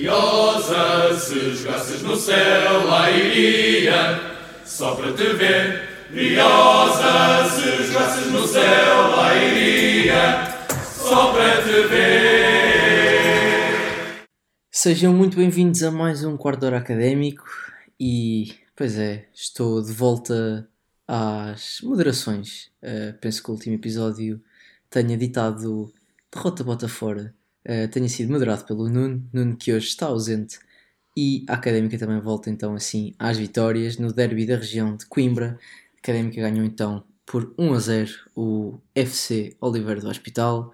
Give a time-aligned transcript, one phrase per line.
[0.00, 4.18] Briosa, se jogasses no céu, lá iria,
[4.64, 6.08] só para te ver.
[6.08, 10.56] Briosa, se jogasses no céu, lá iria,
[10.96, 13.10] só para te ver.
[14.72, 17.44] Sejam muito bem-vindos a mais um quarto hora académico
[18.00, 20.66] e, pois é, estou de volta
[21.06, 22.70] às moderações.
[22.82, 24.40] Uh, penso que o último episódio
[24.88, 25.92] tenha ditado
[26.32, 27.34] derrota bota fora,
[27.68, 30.58] uh, tenha sido moderado pelo Nuno, Nuno que hoje está ausente,
[31.16, 35.58] e a Académica também volta então assim às vitórias no derby da região de Coimbra.
[35.96, 40.72] A Académica ganhou então por 1 a 0 o FC Oliveira do Hospital.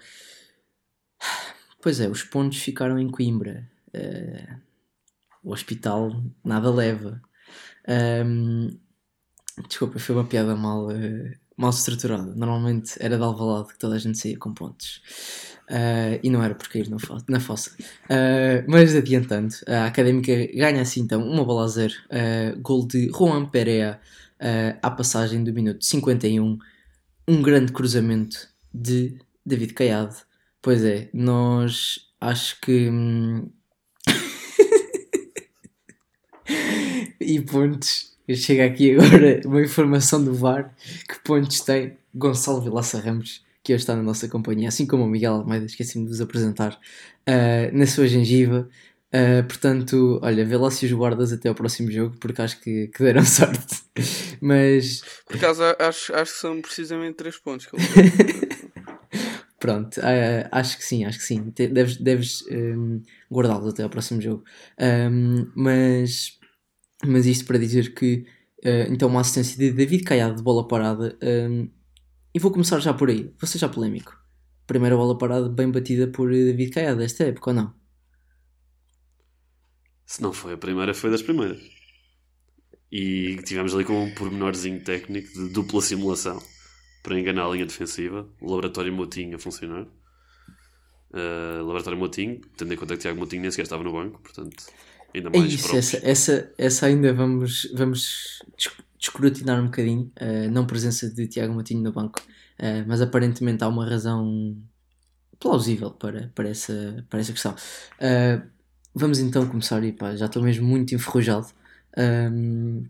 [1.82, 3.70] Pois é, os pontos ficaram em Coimbra.
[3.94, 4.60] Uh,
[5.42, 6.10] o hospital
[6.44, 7.22] nada leva.
[7.88, 8.76] Um,
[9.68, 12.34] desculpa, foi uma piada mal, uh, mal estruturada.
[12.34, 15.00] Normalmente era de Alvalade que toda a gente saía com pontos.
[15.68, 16.88] Uh, e não era por cair
[17.28, 17.70] na fossa.
[18.04, 21.94] Uh, mas adiantando, a Académica ganha assim então uma bola a zero.
[22.06, 24.00] Uh, gol de Juan Perea
[24.82, 26.58] à passagem do minuto 51.
[27.26, 30.14] Um grande cruzamento de David Caiado.
[30.60, 32.90] Pois é, nós acho que.
[32.90, 33.48] Hum,
[37.20, 38.15] e pontos.
[38.34, 40.74] Chega aqui agora uma informação do VAR.
[41.08, 45.08] Que pontos tem Gonçalo Vilaça Ramos que hoje está na nossa companhia, assim como o
[45.08, 46.78] Miguel Almeida, esqueci-me de vos apresentar,
[47.28, 48.68] uh, na sua gengiva.
[49.12, 52.86] Uh, portanto, olha, vê lá se os guardas até ao próximo jogo, porque acho que,
[52.86, 53.82] que deram sorte.
[54.40, 55.02] Mas.
[55.26, 57.80] Por acaso, acho, acho que são precisamente 3 pontos que eu
[59.58, 61.52] Pronto, uh, acho que sim, acho que sim.
[61.56, 64.44] Deves, deves um, guardá-los até ao próximo jogo.
[64.78, 66.38] Um, mas,
[67.04, 68.26] mas isto para dizer que
[68.64, 71.68] uh, então uma assistência de David Caiado de bola parada um,
[72.34, 73.32] e vou começar já por aí.
[73.40, 74.14] Vou ser já polémico.
[74.66, 77.74] Primeira bola parada bem batida por David Caiado desta época, ou não?
[80.04, 81.60] Se não foi a primeira, foi das primeiras.
[82.92, 86.40] E tivemos ali com um pormenorzinho técnico de dupla simulação
[87.02, 88.28] para enganar a linha defensiva.
[88.40, 89.86] O laboratório Motinho a funcionar.
[91.10, 94.66] Uh, laboratório Motinho, tendo em conta que Tiago Motinho nem sequer estava no banco, portanto,
[95.18, 95.44] ainda mais.
[95.44, 98.42] É isso, essa, essa, essa ainda vamos, vamos
[98.98, 103.68] escrutinar um bocadinho a não presença de Tiago Matinho no banco, uh, mas aparentemente há
[103.68, 104.56] uma razão
[105.38, 107.52] plausível para, para, essa, para essa questão.
[107.52, 108.42] Uh,
[108.94, 111.46] vamos então começar e pá, já estou mesmo muito enferrujado.
[111.96, 112.84] Um,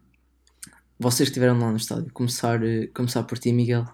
[0.98, 2.60] vocês que estiveram lá no estádio, começar,
[2.94, 3.84] começar por ti, Miguel.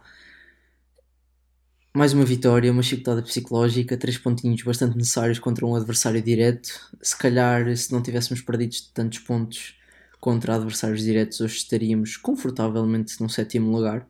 [1.95, 6.71] Mais uma vitória, uma chicotada psicológica, três pontinhos bastante necessários contra um adversário direto.
[7.03, 9.75] Se calhar, se não tivéssemos perdido tantos pontos,
[10.23, 14.09] contra adversários diretos, hoje estaríamos confortavelmente no sétimo lugar?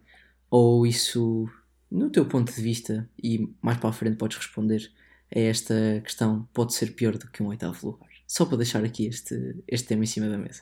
[0.50, 1.48] Ou isso,
[1.90, 4.92] no teu ponto de vista, e mais para a frente podes responder
[5.34, 8.10] a esta questão, pode ser pior do que um oitavo lugar?
[8.26, 10.60] Só para deixar aqui este, este tema em cima da mesa.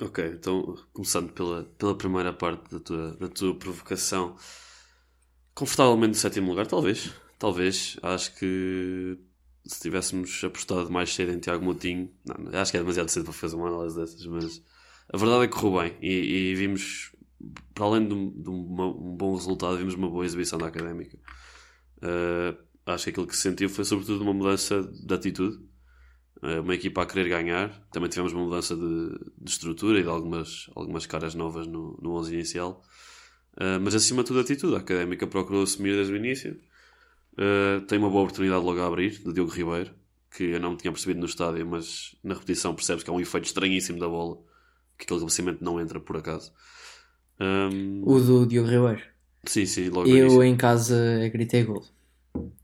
[0.00, 4.34] Ok, então começando pela, pela primeira parte da tua, da tua provocação,
[5.58, 7.12] confortavelmente no sétimo lugar, talvez.
[7.36, 9.18] Talvez, acho que
[9.66, 13.32] se tivéssemos apostado mais cedo em Tiago Moutinho, não, acho que é demasiado cedo para
[13.32, 14.62] fazer uma análise dessas, mas
[15.12, 17.12] a verdade é que correu bem e, e vimos,
[17.74, 21.18] para além de, um, de uma, um, bom resultado, vimos uma boa exibição da académica.
[21.98, 25.56] Uh, acho que aquilo que se sentiu foi sobretudo uma mudança de atitude,
[26.40, 27.68] uh, uma equipa a querer ganhar.
[27.90, 32.12] Também tivemos uma mudança de, de estrutura e de algumas, algumas caras novas no, no
[32.12, 32.82] 11 inicial.
[33.60, 34.74] Uh, mas acima de tudo, a atitude.
[34.74, 36.56] A académica procurou assumir desde o início
[37.38, 39.92] Uh, tem uma boa oportunidade logo a abrir, de Diogo Ribeiro,
[40.36, 43.20] que eu não me tinha percebido no estádio, mas na repetição percebes que há um
[43.20, 44.38] efeito estranhíssimo da bola,
[44.98, 46.52] que aquele cabeceamento não entra por acaso.
[47.40, 48.02] Um...
[48.04, 49.02] O do Diogo Ribeiro?
[49.44, 51.84] Sim, sim, logo Eu em casa gritei gol.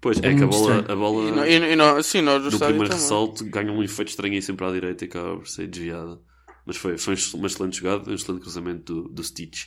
[0.00, 2.59] Pois, é, é que a bola, a bola e não, e não, sim, nós do,
[2.59, 2.99] primeiro também.
[2.99, 6.19] ressalto ganha um efeito estranhíssimo para a direita e acaba por ser desviada.
[6.66, 9.66] Mas foi, foi uma excelente jogada, um excelente cruzamento do, do Stitch.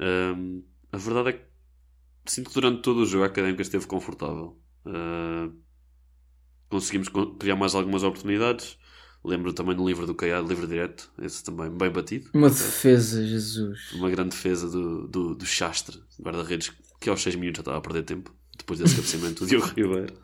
[0.00, 4.58] Um, a verdade é que sinto que durante todo o jogo a Académica esteve confortável.
[4.86, 5.52] Uh,
[6.68, 7.08] conseguimos
[7.38, 8.78] criar mais algumas oportunidades.
[9.24, 12.28] Lembro também do livro do Caiado, livro direto, esse também bem batido.
[12.34, 13.92] Uma defesa, Jesus.
[13.92, 17.80] Uma grande defesa do, do, do Chastre, guarda-redes, que aos 6 minutos já estava a
[17.80, 20.14] perder tempo, depois desse cabeceamento do Diogo Ribeiro.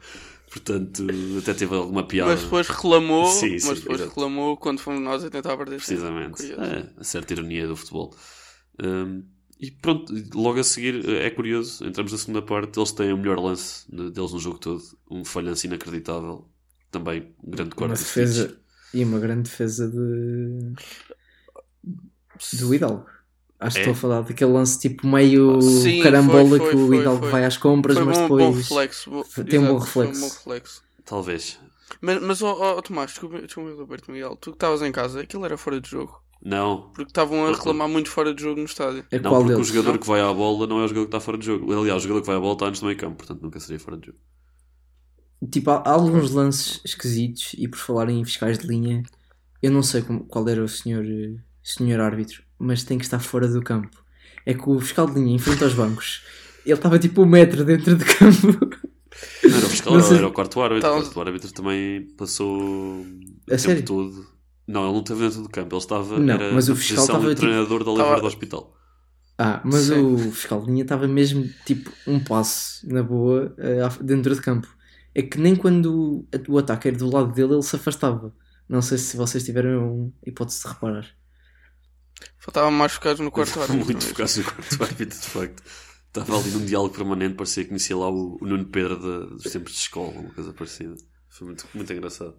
[0.50, 1.06] Portanto,
[1.38, 2.32] até teve alguma piada.
[2.32, 4.09] Mas depois reclamou, sim, mas sim, depois exatamente.
[4.09, 6.38] reclamou quando fomos nós a tentar perder Precisamente.
[6.38, 6.56] tempo.
[6.56, 6.94] Precisamente.
[6.97, 8.17] É, a certa ironia do futebol.
[8.82, 9.23] Um,
[9.60, 13.19] e pronto, logo a seguir eh, é curioso, entramos na segunda parte, eles têm o
[13.19, 16.49] melhor lance deles no jogo todo, um falhanço inacreditável,
[16.90, 17.90] também um grande corte.
[17.90, 18.60] Uma defesa
[18.94, 20.75] e uma grande defesa de
[22.52, 23.06] do Hidalgo.
[23.58, 23.82] Acho que é?
[23.82, 27.44] estou a falar daquele lance tipo meio Sim, carambola foi, foi, que o Hidalgo vai
[27.44, 30.82] às compras, mas depois bom reflexo, tem um bom reflexo.
[31.05, 31.58] Talvez.
[32.00, 35.44] Mas, mas oh, oh, Tomás, desculpa, desculpa Roberto Miguel, tu que estavas em casa, aquilo
[35.44, 36.22] era fora de jogo.
[36.43, 36.90] Não.
[36.94, 39.05] Porque estavam a reclamar muito fora de jogo no estádio.
[39.11, 39.61] É não, porque deles?
[39.61, 39.99] o jogador não?
[39.99, 41.73] que vai à bola não é o jogador que está fora de jogo.
[41.73, 43.81] Aliás, o jogador que vai à bola está antes do meio campo, portanto nunca seria
[43.81, 44.19] fora de jogo.
[45.50, 49.02] Tipo, há, alguns lances esquisitos e por falar em fiscais de linha,
[49.62, 51.05] eu não sei como, qual era o senhor,
[51.62, 54.02] senhor árbitro, mas tem que estar fora do campo.
[54.46, 56.23] É que o fiscal de linha em frente aos bancos,
[56.64, 58.88] ele estava tipo um metro dentro do campo.
[59.44, 60.88] Não era o fiscal, não era o quarto árbitro.
[60.88, 60.99] Então...
[60.99, 63.06] O quarto árbitro também passou o
[63.46, 63.84] a tempo sério?
[63.84, 64.38] todo.
[64.69, 66.19] Não, ele não esteve dentro do campo, ele estava.
[66.19, 67.29] Não, era mas o fiscal estava.
[67.31, 67.41] Tipo...
[67.41, 68.76] treinador da Oliveira do Hospital.
[69.38, 70.15] Ah, mas Sim.
[70.15, 74.69] o fiscal de linha estava mesmo tipo um passo na boa uh, dentro de campo.
[75.15, 78.35] É que nem quando o, ataque era do lado dele ele se afastava.
[78.69, 81.06] Não sei se vocês tiveram hipótese de reparar.
[82.38, 83.85] Faltava mais focados no quarto árbitro.
[83.87, 85.62] Muito focados no quarto árbitro, de facto.
[86.09, 89.53] Estava ali num diálogo permanente, parecia que conhecia lá o, o Nuno Pedro de, dos
[89.53, 90.94] tempos de escola, uma coisa parecida.
[91.29, 92.35] Foi muito, muito engraçado.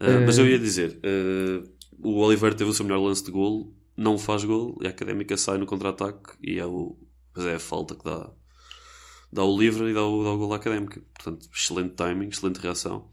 [0.00, 1.70] Uh, Mas eu ia dizer, uh,
[2.02, 5.36] o Oliveira teve o seu melhor lance de golo, não faz golo, e a Académica
[5.36, 6.96] sai no contra-ataque e é, o,
[7.36, 8.30] é a falta que dá,
[9.30, 11.02] dá o livre e dá o, dá o golo à Académica.
[11.14, 13.10] Portanto, excelente timing, excelente reação.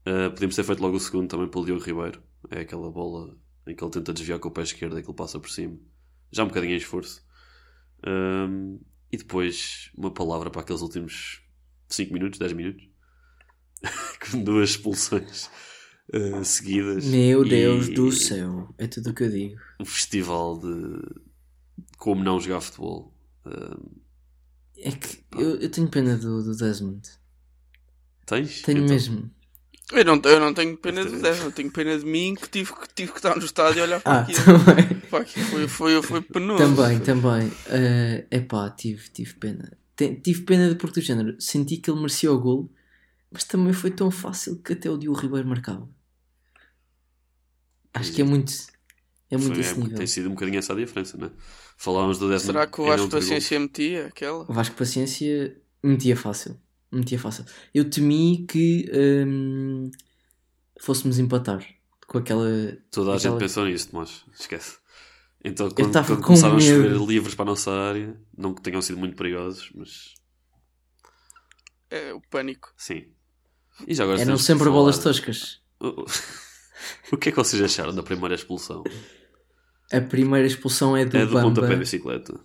[0.00, 2.20] Uh, podíamos ter feito logo o segundo também pelo Diogo Ribeiro.
[2.50, 5.16] É aquela bola em que ele tenta desviar com o pé esquerdo e que ele
[5.16, 5.78] passa por cima.
[6.32, 7.24] Já um bocadinho em esforço.
[8.04, 8.80] Um,
[9.12, 11.42] e depois uma palavra para aqueles últimos
[11.88, 12.88] 5 minutos, 10 minutos,
[14.30, 15.50] com duas expulsões
[16.14, 17.04] uh, seguidas.
[17.04, 19.60] Meu Deus do céu, é tudo o que eu digo.
[19.78, 21.00] Um festival de
[21.98, 23.12] como não jogar futebol.
[24.78, 27.08] é que eu, eu, tenho pena do, do Desmond.
[28.26, 28.62] Tens?
[28.62, 28.94] Tenho então.
[28.94, 29.30] mesmo.
[29.92, 32.72] Eu não, eu não tenho pena de Desmond, eu tenho pena de mim que tive,
[32.72, 34.34] que tive que estar no estádio e olhar para ah, aqui.
[34.34, 35.00] Também.
[35.10, 35.40] Para aqui.
[35.40, 36.62] Foi, foi, foi penoso.
[36.62, 37.48] Também, também.
[37.48, 39.76] Uh, epá, tive, tive pena.
[39.96, 41.36] Tive pena de porque do género.
[41.40, 42.70] Senti que ele merecia o golo,
[43.30, 45.88] mas também foi tão fácil que até o Diogo Ribeiro marcava.
[47.94, 48.52] Acho que é muito.
[49.30, 49.96] É muito Foi, esse é, nível.
[49.96, 51.30] Tem sido um bocadinho essa a diferença, não é?
[51.76, 52.52] Falávamos do décimo.
[52.52, 53.66] Será que o Vasco Paciência gol.
[53.66, 54.44] metia aquela?
[54.48, 56.60] O Vasco Paciência metia fácil.
[56.92, 57.44] Metia fácil.
[57.72, 59.90] Eu temi que hum,
[60.80, 61.64] fôssemos empatar
[62.06, 62.46] com aquela.
[62.90, 63.34] Toda a aquela...
[63.34, 64.78] gente pensou nisso, mas esquece.
[65.42, 68.98] Então, quando, quando começaram a chover livres para a nossa área, não que tenham sido
[68.98, 70.14] muito perigosos, mas.
[71.88, 72.72] É o pânico.
[72.76, 73.06] Sim.
[73.86, 75.60] E já agora Eram sempre bolas toscas.
[77.12, 78.84] O que é que vocês acharam da primeira expulsão?
[79.92, 81.48] A primeira expulsão é do É do Bamba.
[81.48, 82.40] pontapé de bicicleta.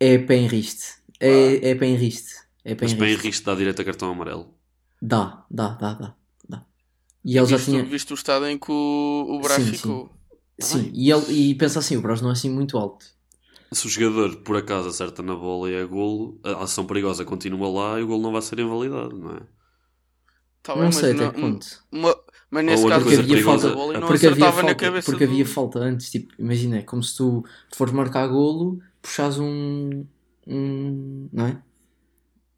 [0.00, 0.96] É pé em riste.
[1.20, 2.34] É, é pé em riste.
[2.64, 4.54] É pé Mas pé em riste dá direito a cartão amarelo?
[5.00, 6.16] Dá, dá, dá, dá.
[6.48, 6.66] dá.
[7.24, 7.84] E ele já tinha...
[7.84, 10.10] Visto o estado em que o, o Brás sim, ficou.
[10.58, 10.90] Sim, sim.
[10.92, 13.06] E, ele, e pensa assim, o Brás não é assim muito alto.
[13.72, 17.68] Se o jogador por acaso acerta na bola e é golo, a ação perigosa continua
[17.68, 19.40] lá e o golo não vai ser invalidado, não é?
[20.62, 21.66] Tá bem, não sei até que ponto.
[21.92, 22.16] Uma,
[22.50, 25.32] mas nesse caso porque havia falta, bola, não porque havia falta, porque do...
[25.32, 27.44] havia falta antes, tipo, imagina, é como se tu
[27.74, 30.04] fores marcar golo, puxas um,
[30.46, 31.62] um não é?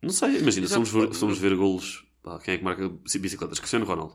[0.02, 2.88] Não sei, imagina, se vamos ver, se vamos ver golos, pá, quem é que marca
[3.20, 3.58] bicicletas?
[3.58, 4.14] Cristiano Ronaldo.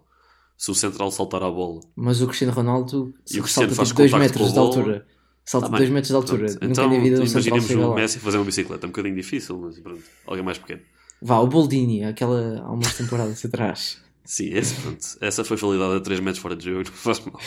[0.55, 1.81] Se o central saltar a bola.
[1.95, 5.07] Mas o Cristiano Ronaldo e o Cristiano salta 2 tipo metros de altura.
[5.43, 6.45] Salta 2 metros de altura.
[6.45, 6.53] Pronto.
[6.53, 8.85] Nunca então, na vida imaginemos o Messi fazer uma bicicleta.
[8.85, 10.03] É um bocadinho difícil, mas pronto.
[10.25, 10.81] Alguém mais pequeno.
[11.21, 14.01] Vá, o Boldini, aquela há umas temporadas atrás.
[14.25, 15.05] Sim, esse, pronto.
[15.21, 17.39] Essa foi validada a 3 metros fora de jogo, não faz mal.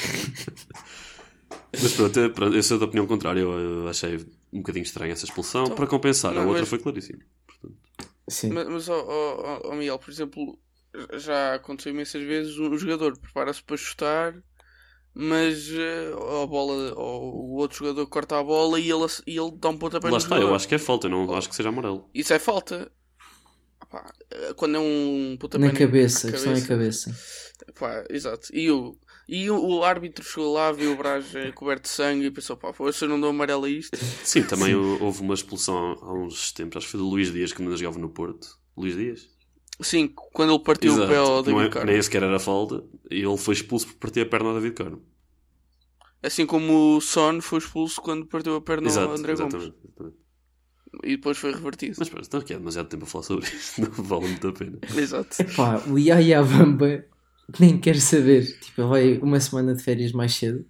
[1.73, 3.41] Mas pronto, eu, pronto, eu sou da opinião contrária.
[3.41, 4.17] Eu, achei
[4.53, 5.65] um bocadinho estranha essa expulsão.
[5.65, 6.69] Então, para compensar, não, a outra mas...
[6.69, 7.21] foi claríssima.
[8.29, 8.51] Sim.
[8.51, 10.59] Mas, mas oh, oh, oh, Miguel, por exemplo,
[11.15, 14.35] já aconteceu imensas vezes um jogador prepara-se para chutar,
[15.15, 19.53] mas uh, a bola, ou o outro jogador corta a bola e ele, e ele
[19.59, 21.69] dá um pontapé Lá está, eu acho que é falta, eu não acho que seja
[21.69, 22.11] amarelo.
[22.13, 22.91] Isso é falta.
[23.97, 24.13] Pá,
[24.57, 27.17] quando é um pontapé na cabeça, a questão é a cabeça.
[27.79, 28.49] Pá, exato.
[28.53, 28.95] E, o,
[29.27, 31.25] e o, o, árbitro chegou lá, viu o Braz
[31.55, 33.97] coberto de sangue e pensou: pá, se eu não dou amarelo a isto.
[34.23, 34.99] Sim, também Sim.
[35.01, 37.99] houve uma expulsão há uns tempos, acho que foi do Luís Dias que ainda jogava
[37.99, 38.47] no Porto.
[38.77, 39.29] Luís Dias?
[39.81, 41.07] Sim, quando ele partiu Exato.
[41.07, 41.91] o pé ao David é, Carmo.
[41.91, 45.03] Nem sequer era falta e ele foi expulso por partir a perna ao David Carmo.
[46.23, 49.55] Assim como o Son foi expulso quando partiu a perna Exato, ao André Gomes.
[49.55, 50.26] Exatamente
[51.03, 51.97] e depois foi revertido.
[51.99, 54.53] Mas pronto, estamos aqui há demasiado tempo a falar sobre isto, não vale muito a
[54.53, 54.79] pena.
[54.97, 55.43] Exato.
[55.43, 57.05] Epá, o Yaya Bamba
[57.59, 58.59] nem quer saber.
[58.61, 60.65] Tipo, ele vai uma semana de férias mais cedo,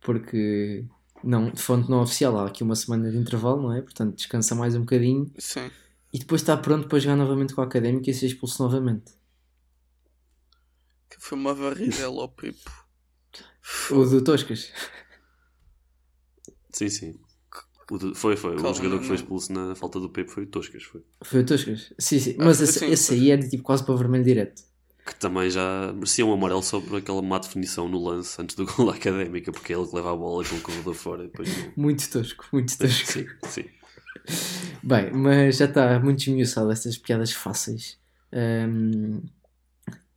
[0.00, 0.84] porque
[1.22, 3.82] não, de fonte não oficial, há aqui uma semana de intervalo, não é?
[3.82, 5.30] Portanto, descansa mais um bocadinho.
[5.38, 5.70] Sim.
[6.12, 9.12] E depois está pronto para jogar novamente com a Académica e ser expulso novamente.
[11.10, 12.70] Que foi uma varridela ao Pipo.
[13.90, 14.72] O do Toscas.
[16.72, 17.25] Sim, sim.
[18.14, 18.56] Foi, foi.
[18.56, 20.82] Calma, o jogador que foi expulso na falta do Pepe foi o Toscas.
[20.82, 21.92] Foi, foi o Toscas.
[21.98, 22.34] Sim, sim.
[22.36, 24.62] Mas ah, esse, esse aí era tipo quase para o vermelho direto.
[25.06, 28.66] que também já merecia um amarelo só por aquela má definição no lance antes do
[28.66, 31.22] gol da académica, porque é ele que leva a bola pelo corredor fora.
[31.24, 31.72] Depois não...
[31.76, 33.12] Muito tosco, muito tosco.
[33.12, 33.64] Sim, sim.
[34.82, 37.98] Bem, mas já está muito esmiuçado estas piadas fáceis.
[38.32, 39.22] Um,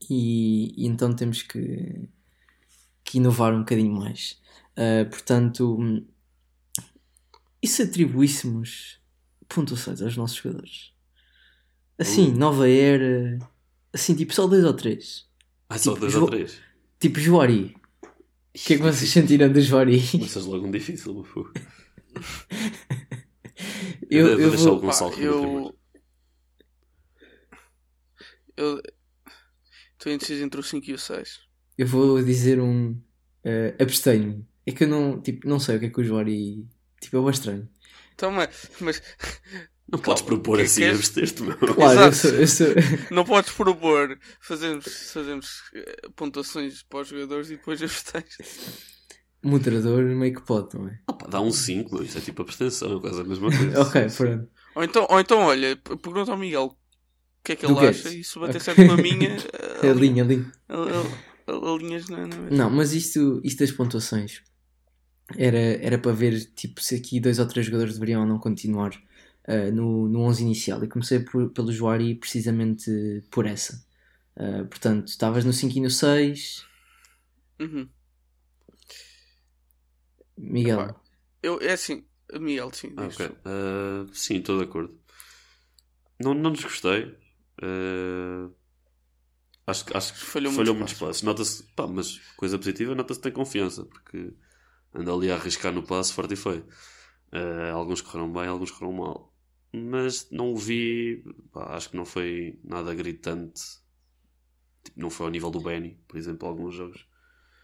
[0.09, 2.09] e, e, então temos que,
[3.03, 4.39] que inovar um bocadinho mais.
[4.71, 5.77] Uh, portanto,
[7.61, 8.99] e se atribuíssemos
[9.47, 10.93] pontuações aos nossos jogadores?
[11.97, 12.37] Assim, uh.
[12.37, 13.37] nova era
[13.91, 15.27] Assim, tipo, só dois ou três.
[15.67, 16.57] Ah, tipo, só dois ou três?
[16.99, 17.75] Tipo, Joari.
[18.03, 18.07] O
[18.53, 19.99] que é que vocês sentiram do Joari?
[20.11, 21.13] Começas logo um difícil,
[24.09, 24.81] eu, eu, eu vou...
[24.81, 25.75] Pá, eu...
[28.57, 28.81] Eu...
[29.93, 31.39] Estou indeciso entre o 5 e o 6.
[31.77, 32.99] Eu vou dizer um...
[33.45, 36.67] Uh, abstenho É que eu não, tipo, não sei o que é que o Joari...
[37.01, 37.69] Tipo, é bem estranho.
[38.13, 38.49] Então, mas,
[38.81, 39.01] mas
[39.91, 41.57] não podes propor assim a abster-te, meu.
[41.57, 42.67] Claro, eu sou, eu sou...
[43.09, 48.37] Não podes propor fazermos, fazermos eh, pontuações para os jogadores e depois abstens.
[49.41, 50.99] Moderador meio que pode, não é?
[51.07, 53.81] Ah, pá, dá um 5, isso é tipo abstenção, é quase a mesma coisa.
[53.81, 54.49] ok, pronto.
[54.75, 58.09] Ou então, ou então, olha, pergunta ao Miguel o que é que ele Do acha
[58.09, 58.75] e se bater okay.
[58.75, 59.37] certo com a minha.
[59.81, 60.51] a linha, a linha.
[61.47, 64.43] Alinhas na, na Não, mas isto, isto das pontuações
[65.37, 68.91] era, era para ver tipo, se aqui dois ou três jogadores deveriam ou não continuar
[69.47, 70.83] uh, no, no 11 inicial.
[70.83, 73.85] E comecei por, pelo Joari precisamente por essa.
[74.35, 76.65] Uh, portanto, estavas no 5 e no 6.
[77.59, 77.89] Uhum.
[80.37, 80.95] Miguel.
[81.43, 82.05] eu, é assim,
[82.39, 82.93] Miguel, sim.
[82.97, 83.25] Ok.
[83.25, 84.97] Uh, sim, estou de acordo.
[86.19, 87.05] Não, não desgostei.
[87.61, 88.53] Uh,
[89.67, 91.25] acho, acho que falhou, falhou muito espaço.
[91.25, 94.33] Nota-se, mas coisa positiva, nota-se que tem confiança, porque
[94.93, 96.65] anda ali a arriscar no passo forte e feio.
[97.31, 99.29] Uh, alguns correram bem, alguns correram mal
[99.71, 101.23] mas não o vi.
[101.51, 103.61] Pá, acho que não foi nada gritante.
[104.83, 107.07] Tipo, não foi ao nível do Benny, por exemplo, alguns jogos.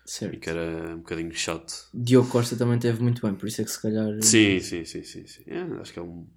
[0.06, 0.36] Certo.
[0.36, 1.90] E que era um bocadinho chato.
[1.94, 4.22] Diogo Costa também teve muito bem, por isso é que se calhar.
[4.22, 5.26] Sim, sim, sim, sim.
[5.26, 5.44] sim.
[5.48, 6.28] É, acho que é um,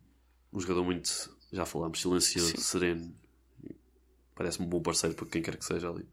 [0.53, 1.11] um jogador muito,
[1.53, 2.57] já falámos, silencioso, sim.
[2.57, 3.15] sereno.
[4.35, 6.09] Parece-me um bom parceiro para quem quer que seja ali.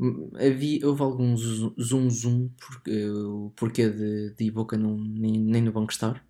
[0.00, 5.62] Hum, havia, houve algum zoom zoom porque, o porquê de, de Iboca não, nem, nem
[5.62, 6.24] no banco estar?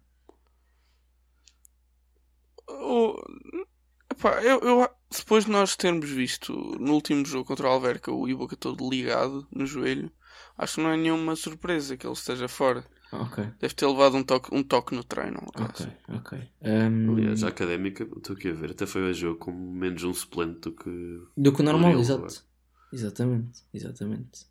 [4.19, 8.29] epá, eu, eu, depois de nós termos visto no último jogo contra o Alverca o
[8.29, 10.11] Iboca todo ligado no joelho,
[10.57, 12.85] acho que não é nenhuma surpresa que ele esteja fora.
[13.11, 13.47] Okay.
[13.59, 15.41] Deve ter levado um toque, um toque no treino.
[15.57, 16.39] Ok, ok.
[16.61, 17.13] Um...
[17.15, 20.61] Aliás, a académica, estou aqui a ver, até foi a jogo com menos um suplente
[20.61, 21.23] do que.
[21.35, 22.47] Do que o normal, exato.
[22.93, 24.47] Exatamente, exatamente.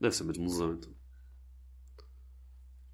[0.00, 0.98] Deve ser mesmo lesão então.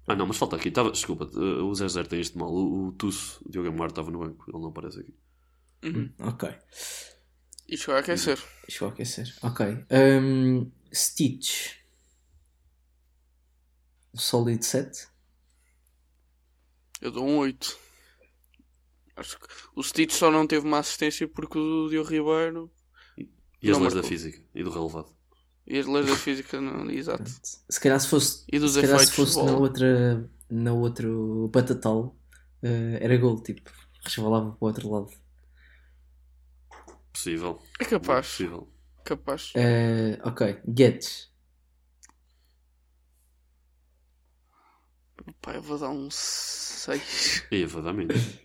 [0.07, 0.69] Ah não, mas falta aqui.
[0.69, 2.51] Tava, desculpa, uh, o 00 tem isto mal.
[2.51, 4.45] O, o Tusso, Diogo Amar, estava no banco.
[4.49, 5.13] Ele não aparece aqui.
[5.83, 6.11] Uhum.
[6.19, 6.49] Ok.
[7.67, 8.39] E chegou a aquecer.
[8.67, 9.35] E chegou a aquecer.
[9.41, 9.65] Ok.
[9.91, 11.73] Um, Stitch.
[14.13, 15.07] Solid 7.
[17.01, 17.77] Eu dou um 8.
[19.15, 22.71] Acho que o Stitch só não teve uma assistência porque o Diogo Ribeiro.
[23.65, 25.09] E, as leis da física e do relevado.
[25.65, 27.29] E as leis da física, não, exato.
[27.69, 32.15] Se calhar se fosse, e dos se, calhar se fosse na outra, na outro batatal,
[32.63, 33.71] uh, era gol, tipo,
[34.03, 35.11] resvalava para o outro lado.
[37.11, 37.59] Possível.
[37.79, 38.27] É capaz.
[38.27, 38.71] possível.
[39.03, 39.53] Capaz.
[39.55, 41.33] Uh, ok, Guedes.
[45.41, 47.45] Pá, eu vou dar um 6.
[47.49, 48.39] Eu vou dar menos.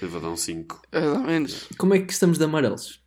[0.00, 0.82] Eu vou dar um 5.
[0.92, 1.68] Eu vou dar menos.
[1.76, 3.03] Como é que estamos de amarelos?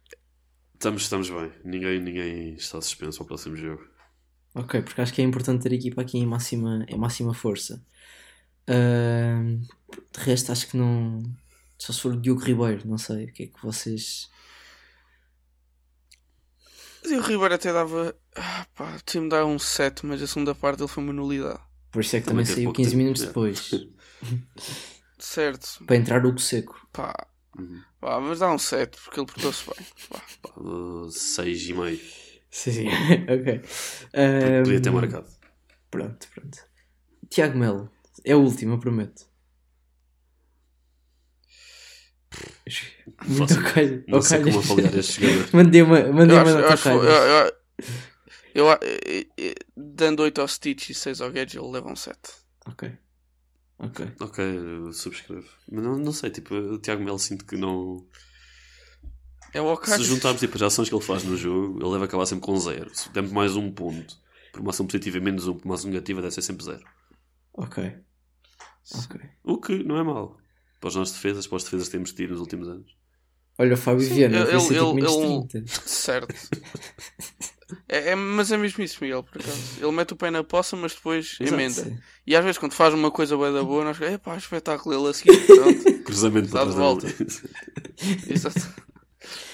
[0.77, 1.51] Estamos, estamos bem.
[1.65, 3.83] Ninguém, ninguém está suspenso ao próximo jogo.
[4.53, 7.83] Ok, porque acho que é importante ter a equipa aqui em máxima, em máxima força.
[8.69, 11.23] Uh, de resto, acho que não.
[11.79, 14.29] Só se for o Diogo Ribeiro, não sei o que é que vocês.
[17.03, 18.15] O Diogo Ribeiro até dava.
[18.35, 21.59] Ah, pá, tinha me dar um 7, mas a segunda parte ele foi uma nulidade.
[21.91, 22.97] Por isso é que também, também saiu 15 tempo.
[23.01, 23.71] minutos depois.
[25.17, 25.83] certo.
[25.87, 26.87] Para entrar o seco.
[26.93, 27.27] Pá,
[27.57, 27.81] Uhum.
[27.99, 29.87] Pá, mas dá um 7 porque ele portou-se bem.
[30.09, 30.21] Pá.
[30.41, 31.99] Pá, 6,5.
[32.49, 32.87] Sim,
[33.27, 33.61] ok.
[34.13, 35.27] Um, Podia ter marcado.
[35.91, 36.57] Pronto, pronto.
[37.29, 37.91] Tiago Melo,
[38.23, 39.25] é o último, eu prometo.
[43.25, 44.03] Muito ok.
[44.07, 45.49] Não sei como avaliar este jogador.
[45.55, 47.51] mandei uma, mandei uma eu acho, eu, eu,
[48.55, 48.67] eu,
[49.37, 52.17] eu, Dando 8 ao Stitch e 6 ao Gadget, ele leva um 7.
[52.67, 52.91] Ok.
[53.79, 54.11] Ok.
[54.19, 55.47] Ok, eu subscrevo.
[55.71, 58.05] Mas não, não sei, tipo, o Tiago Melo sinto que não.
[59.53, 62.25] É o Se juntarmos tipo, as ações que ele faz no jogo, ele deve acabar
[62.25, 62.93] sempre com zero.
[62.93, 64.17] Se temos mais um ponto,
[64.51, 66.83] por uma ação positiva e menos um por uma ação negativa, deve ser sempre zero.
[67.53, 67.95] Ok.
[68.95, 69.19] Ok.
[69.43, 70.37] O que não é mau.
[70.79, 72.95] Para as nossas defesas, para as defesas que temos tido nos últimos anos.
[73.59, 75.71] Olha o Fábio Viana, ele, ele, menos 30.
[75.87, 76.33] Certo.
[77.87, 79.57] É, é, mas é mesmo isso, Miguel, por acaso.
[79.81, 81.83] Ele mete o pé na poça, mas depois Exato, emenda.
[81.83, 81.97] Sim.
[82.25, 85.09] E às vezes, quando faz uma coisa boa da boa, nós é pá, espetáculo, ele
[85.09, 86.03] a seguir, pronto.
[86.03, 87.07] Cruzamento para de volta.
[88.29, 88.87] Exato.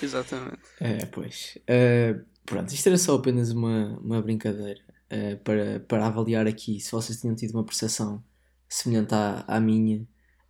[0.02, 0.60] Exatamente.
[0.80, 1.58] É, pois.
[1.62, 4.80] Uh, pronto, isto era só apenas uma, uma brincadeira
[5.12, 8.24] uh, para, para avaliar aqui se vocês tinham tido uma percepção
[8.70, 10.02] semelhante à, à minha.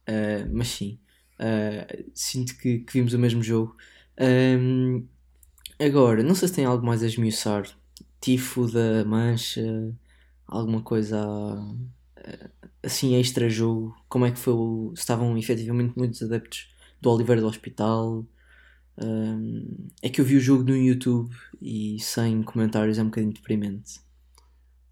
[0.10, 1.00] Uh, mas sim,
[2.14, 3.76] sinto que, que, vimos o mesmo jogo.
[4.20, 5.08] Um,
[5.80, 7.68] Agora, não sei se tem algo mais a esmiuçar.
[8.22, 9.94] Tifo da Mancha,
[10.48, 11.18] alguma coisa
[12.84, 13.96] assim extra jogo.
[14.08, 14.54] Como é que foi?
[14.54, 16.70] O, estavam efetivamente muitos adeptos
[17.02, 18.26] do Oliveira do Hospital.
[18.98, 23.34] Um, é que eu vi o jogo no YouTube e sem comentários é um bocadinho
[23.34, 24.00] deprimente.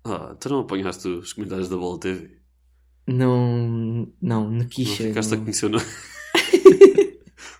[0.03, 2.37] Ah, tu não apanhaste os comentários da Bola TV?
[3.05, 5.03] Não, não, Nikisha.
[5.03, 5.37] Não ficaste não...
[5.37, 5.65] a conhecer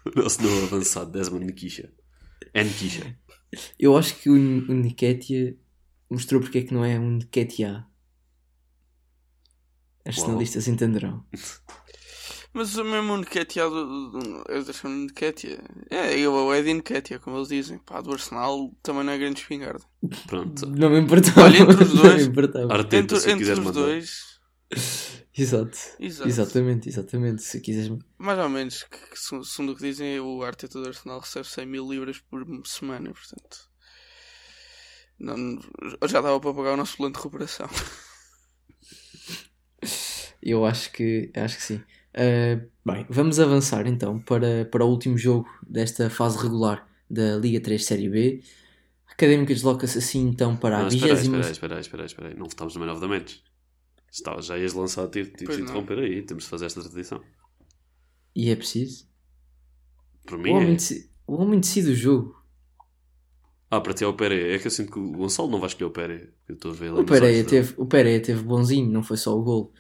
[0.06, 1.92] o nosso novo avançado, Desmond Nikisha.
[2.54, 3.18] É Nikisha.
[3.78, 5.58] Eu acho que o, o Niketia
[6.10, 7.86] mostrou porque é que não é um Niketia.
[10.06, 11.26] As jornalistas entenderão.
[12.54, 14.44] Mas o mesmo Niketia do.
[14.50, 15.60] Eu deixo um Niketia.
[15.90, 17.78] É, eu, o Eddie Niketia, como eles dizem.
[17.78, 19.84] Pá, do Arsenal também não é grande espingarda.
[20.28, 20.68] Pronto.
[20.68, 21.44] Não me importava.
[21.44, 22.28] Olha, entre os dois.
[22.70, 23.72] Arteta, entre, entre os mandar.
[23.72, 24.42] dois.
[25.38, 25.78] Exato.
[26.00, 26.28] Exato.
[26.28, 27.42] Exatamente, exatamente.
[27.42, 27.98] Se quiseres.
[28.18, 28.98] Mais ou menos, que,
[29.46, 33.70] segundo o que dizem, o Arteta do Arsenal recebe 100 mil libras por semana, portanto.
[35.18, 35.60] Não,
[36.08, 37.70] já dava para pagar o nosso plano de recuperação.
[40.42, 41.84] Eu acho que, acho que sim.
[42.16, 47.62] Uh, bem, vamos avançar então para, para o último jogo desta fase regular da Liga
[47.62, 48.42] 3 Série B.
[49.08, 51.40] A Académica desloca-se assim então para a vigésima.
[51.40, 52.34] Espera aí, espera aí, espera aí, espera.
[52.34, 53.38] Não votamos no Man of the Match.
[54.12, 56.22] Estava, já ias lançar, tive, tive de interromper aí.
[56.22, 57.22] Temos de fazer esta tradição.
[58.36, 59.08] E é preciso?
[60.26, 60.76] Para mim o homem, é.
[60.76, 62.42] decide, o homem decide o jogo.
[63.70, 64.54] Ah, para ti é o Pereira.
[64.54, 66.30] É que eu sinto que o Gonçalo não vai escolher o Pereira.
[66.48, 69.42] Eu estou a ver o Pereira, teve, o Pereira teve bonzinho, não foi só o
[69.42, 69.74] gol.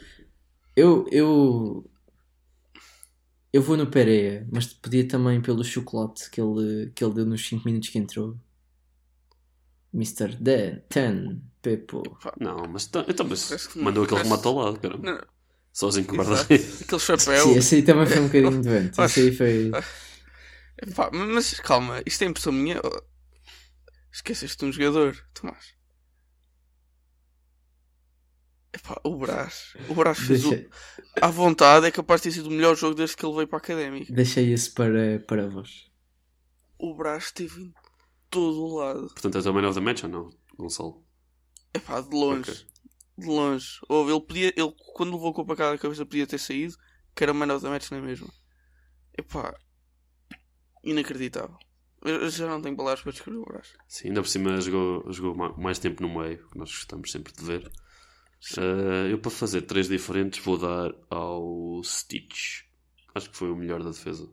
[0.77, 1.85] Eu, eu,
[3.51, 7.45] eu vou no Pereira, mas podia também pelo chocolate que ele, que ele deu nos
[7.45, 8.37] 5 minutos que entrou.
[9.93, 10.35] Mr.
[10.39, 12.03] Dan, Ten, Pepo.
[12.39, 15.27] Não, mas, então, mas mandou aquele remate ao lado, caramba.
[15.73, 17.43] Sozinho com o guarda Aquele chapéu.
[17.45, 19.01] Sim, esse aí também foi um bocadinho de vento.
[19.01, 19.71] Esse aí foi.
[21.33, 22.81] mas calma, isto é impressão minha.
[24.11, 25.73] Esqueceste de um jogador, Tomás.
[28.73, 29.75] Epá, o Brás.
[29.89, 30.67] O Brás fez Deixa...
[30.67, 31.25] o...
[31.25, 33.57] À vontade é capaz de ter sido o melhor jogo desde que ele veio para
[33.57, 34.13] a Académica.
[34.13, 35.89] Deixei esse para, para vós.
[36.77, 37.73] O Brás esteve em
[38.31, 39.07] todo o lado.
[39.09, 41.05] Portanto, és o man of the match ou não, Gonçalo?
[41.73, 42.49] Epá, de longe.
[42.49, 42.65] Okay.
[43.17, 43.79] De longe.
[43.87, 44.53] Ouve, ele podia...
[44.55, 46.75] Ele, quando levou com a pacada da cabeça, podia ter saído.
[47.15, 48.31] Que era o man of the match, não é mesmo?
[49.15, 49.53] Epá...
[50.83, 51.57] Inacreditável.
[52.03, 53.73] Eu já não tenho palavras para descrever o Brás.
[53.87, 57.43] Sim, ainda por cima jogou, jogou mais tempo no meio, que nós gostamos sempre de
[57.43, 57.71] ver.
[58.57, 62.63] Uh, eu para fazer três diferentes vou dar ao Stitch.
[63.13, 64.23] Acho que foi o melhor da defesa.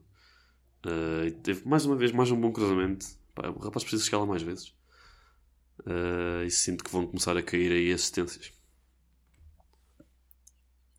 [0.87, 3.05] Uh, teve mais uma vez mais um bom cruzamento.
[3.41, 4.75] Pá, o rapaz precisa chegar lá mais vezes.
[5.81, 8.53] Uh, e sinto que vão começar a cair aí assistências.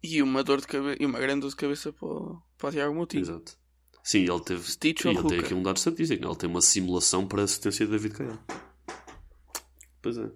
[0.02, 2.72] E uma dor de cabeça e uma grande dor de cabeça para, o, para o
[2.72, 3.22] Tiago Moutinho.
[3.22, 3.58] Exato.
[4.02, 4.72] Sim, ele teve.
[4.72, 6.26] Stitch ele tem aqui um dado estatístico.
[6.26, 8.40] Ele tem uma simulação para a assistência de David Caio.
[10.02, 10.32] Pois é.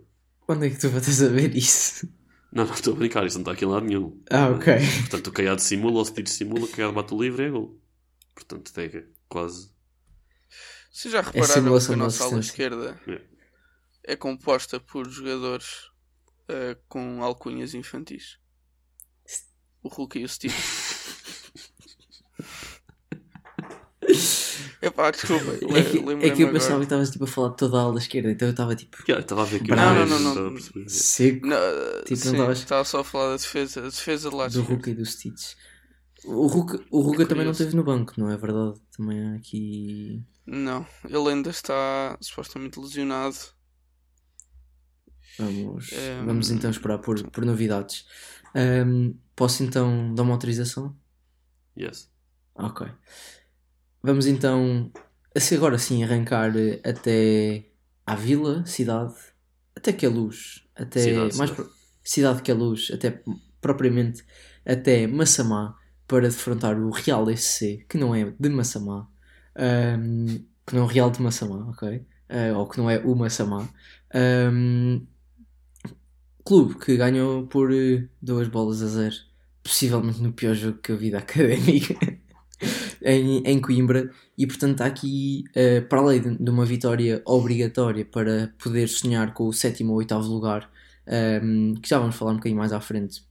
[0.50, 2.06] Onde é que tu vais saber isso?
[2.52, 4.22] Não, não estou a brincar, isso não está aqui em lado nenhum.
[4.30, 4.74] Ah, ok.
[5.00, 7.80] Portanto, o Caiado simula, o Stitch simula, o Caiado bate o livre e é gol.
[8.36, 9.73] Portanto, é quase.
[10.93, 13.01] Vocês já repararam é que a nossa ala esquerda
[14.03, 14.15] é.
[14.15, 15.88] composta por jogadores
[16.47, 18.38] uh, com alcunhas infantis?
[19.82, 20.53] O Hulk e o Stitch.
[24.84, 25.53] Epá, desculpa.
[25.53, 27.97] É que, é que eu pensava que estavas tipo, a falar de toda a ala
[27.97, 28.97] esquerda, então eu estava tipo.
[29.08, 30.60] Estava a ver que não, não, não, não.
[30.88, 31.47] Seco.
[31.47, 31.58] Não,
[32.03, 34.47] tipo, sim, não Estava só a falar da defesa, a defesa de lá.
[34.47, 35.53] Do Hulk e do Stitch.
[36.25, 38.79] O Hulk, o Hulk é também não esteve no banco, não é verdade?
[38.95, 40.21] Também há aqui.
[40.45, 43.38] Não, ele ainda está supostamente lesionado.
[45.39, 45.95] Vamos, um...
[45.95, 48.06] Ehm, vamos então esperar por, por novidades.
[48.56, 50.95] Um, posso então dar uma autorização?
[51.77, 52.12] Yes.
[52.56, 52.88] Ok.
[54.01, 54.91] Vamos então,
[55.34, 56.51] assim agora sim, arrancar
[56.84, 57.71] até
[58.06, 59.15] à vila, cidade,
[59.75, 61.69] até que a luz, até cidade, mais cidade.
[62.03, 63.23] cidade que a luz, até
[63.62, 64.23] propriamente
[64.65, 69.10] até Massamá para defrontar o Real SC, que não é de Massamá,
[69.58, 70.26] um,
[70.66, 72.06] que não é o Real de Massamá, ok?
[72.30, 73.68] Uh, ou que não é o Massamá.
[74.13, 75.06] Um,
[76.44, 77.70] clube que ganhou por
[78.22, 79.16] duas bolas a zero,
[79.63, 81.96] possivelmente no pior jogo que eu vi da académica.
[83.02, 88.54] em, em Coimbra e portanto aqui uh, para além de, de, uma vitória obrigatória para
[88.58, 90.70] poder sonhar com o sétimo ou oitavo lugar
[91.44, 93.24] um, que já vamos falar um bocadinho mais à frente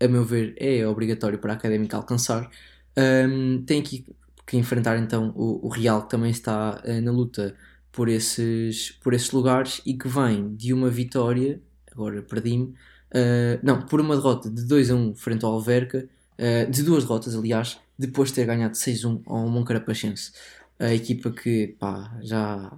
[0.00, 2.50] a meu ver é obrigatório para a Académica alcançar
[2.98, 4.04] um, tem aqui
[4.46, 7.54] que enfrentar então o, o Real que também está uh, na luta
[7.90, 13.82] por esses, por esses lugares e que vem de uma vitória agora perdi-me uh, não,
[13.82, 17.80] por uma derrota de 2 a 1 frente ao Alverca uh, de duas derrotas aliás
[17.98, 20.32] depois de ter ganhado 6-1 ao Moncarapachense.
[20.78, 22.72] A equipa que, pá, já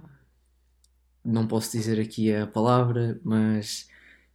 [1.23, 3.89] não posso dizer aqui a palavra, mas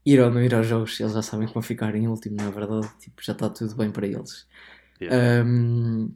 [0.04, 2.44] ir ou não ir aos jogos, eles já sabem que vão ficar em último, na
[2.44, 4.46] é verdade, tipo, já está tudo bem para eles.
[5.00, 5.44] Yeah.
[5.44, 6.14] Um,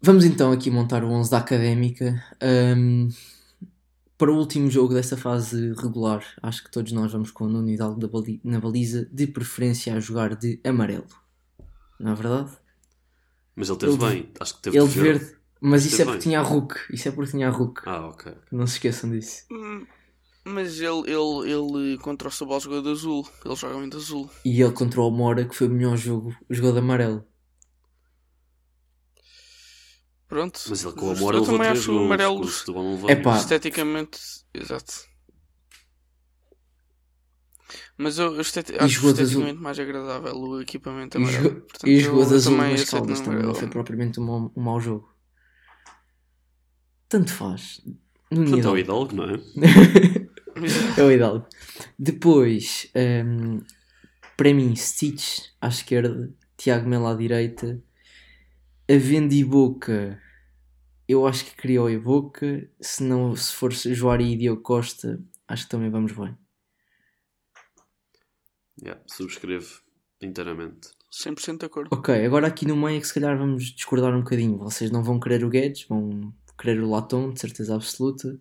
[0.00, 2.22] vamos então aqui montar o 11 da Académica.
[2.42, 3.08] Um,
[4.18, 7.68] para o último jogo desta fase regular, acho que todos nós vamos com o Nuno
[7.68, 8.00] Hidalgo
[8.44, 11.06] na baliza, de preferência a jogar de amarelo.
[12.00, 12.50] Não é verdade?
[13.54, 15.36] Mas ele teve ele, bem, acho que teve Ele de verde.
[15.60, 16.22] Mas isso é porque bem.
[16.22, 16.74] tinha a Hulk.
[16.90, 17.82] Isso é porque tinha a Hulk.
[17.86, 18.32] Ah, ok.
[18.52, 19.44] Não se esqueçam disso.
[19.50, 19.86] Hum,
[20.44, 23.26] mas ele, ele, ele contra o Sobal jogou de azul.
[23.44, 24.30] Ele joga muito azul.
[24.44, 27.24] E ele contra o Mora, que foi o melhor jogo, jogou de amarelo.
[30.28, 30.60] Pronto.
[30.68, 32.06] Mas ele com o Mora levou três gols.
[32.06, 33.36] Amarelo, é pá.
[33.36, 34.18] Esteticamente,
[34.52, 34.92] exato.
[37.98, 41.62] Mas eu, esteti acho esteticamente mais agradável o equipamento amarelo.
[41.62, 44.80] Portanto, e jogou de azul nas caldas também, não foi propriamente um mau, um mau
[44.80, 45.08] jogo.
[47.08, 47.80] Tanto faz.
[48.30, 49.38] No é o Hidalgo, não é?
[50.98, 51.46] é o Hidalgo.
[51.98, 52.90] Depois,
[53.24, 53.60] um,
[54.36, 57.80] para mim, Stitch à esquerda, Tiago Melo à direita,
[58.88, 60.20] a Vendi Boca,
[61.08, 62.68] eu acho que criou a Boca.
[62.80, 66.36] Se não, se for Joari e Diogo Costa, acho que também vamos bem.
[68.82, 69.80] Yeah, subscrevo
[70.20, 70.88] inteiramente.
[71.12, 71.88] 100% de acordo.
[71.92, 74.58] Ok, agora aqui no meio é que se calhar vamos discordar um bocadinho.
[74.58, 78.38] Vocês não vão querer o Guedes, vão querer o Latom, de certeza absoluta.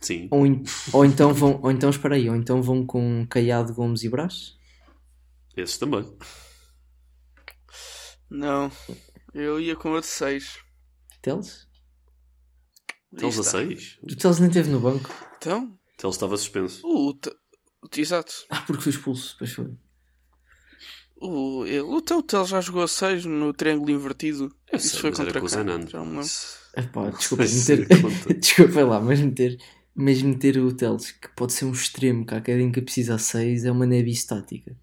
[0.00, 0.28] Sim.
[0.30, 4.02] Ou, in, ou então vão, ou então espera aí, ou então vão com Caiado, Gomes
[4.02, 4.58] e Brás?
[5.56, 6.04] Esses também.
[8.34, 8.72] Não,
[9.34, 10.58] eu ia com outro 6.
[11.20, 11.68] Teles?
[13.14, 13.98] Teles a 6?
[14.02, 15.10] O Teles nem esteve no banco.
[15.36, 15.78] Então?
[15.98, 16.80] Teles estava suspenso.
[16.82, 17.14] O,
[17.94, 18.32] Exato.
[18.48, 19.76] Ah, porque foi expulso, depois foi.
[21.16, 24.50] O, ele, o Telltale já jogou a 6 no triângulo invertido.
[24.72, 25.86] Eu Isso sei, foi contra o Zanan.
[25.86, 26.24] Já me.
[26.74, 27.86] Epá, desculpa, meter...
[28.40, 29.58] desculpa lá, mas meter,
[29.94, 33.66] mas meter o Teles, que pode ser um extremo, que a académica precisa a 6,
[33.66, 34.74] é uma neve estática.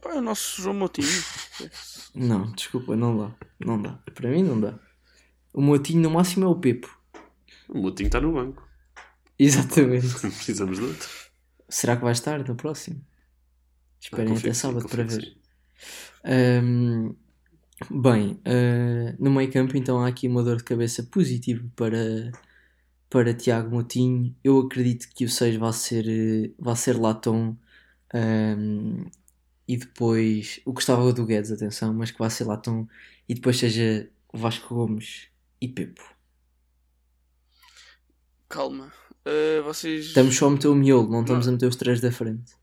[0.00, 1.08] Pá, é o nosso João Motinho.
[2.14, 3.34] não, desculpa, não dá.
[3.58, 3.98] Não dá.
[4.14, 4.78] Para mim não dá.
[5.52, 6.88] O Motinho no máximo é o Pepo.
[7.68, 8.66] O Motinho está no banco.
[9.38, 10.08] Exatamente.
[10.20, 11.08] Precisamos de outro.
[11.68, 13.04] Será que vai estar no próximo?
[14.00, 15.36] Esperem ah, até sábado para ver.
[16.24, 17.14] Um,
[17.90, 22.30] bem, uh, no meio campo então há aqui uma dor de cabeça positiva para,
[23.10, 24.34] para Tiago Motinho.
[24.42, 27.56] Eu acredito que o 6 vai ser, vai ser Latom.
[28.14, 29.04] Um,
[29.68, 32.88] e depois o Gustavo do Guedes, atenção, mas que vai ser Latom
[33.28, 35.28] e depois seja Vasco Gomes
[35.60, 36.02] e Pepo.
[38.48, 38.90] Calma,
[39.28, 40.06] Uh, vocês...
[40.06, 41.52] Estamos só a meter o miolo, não estamos não.
[41.52, 42.54] a meter os três da frente.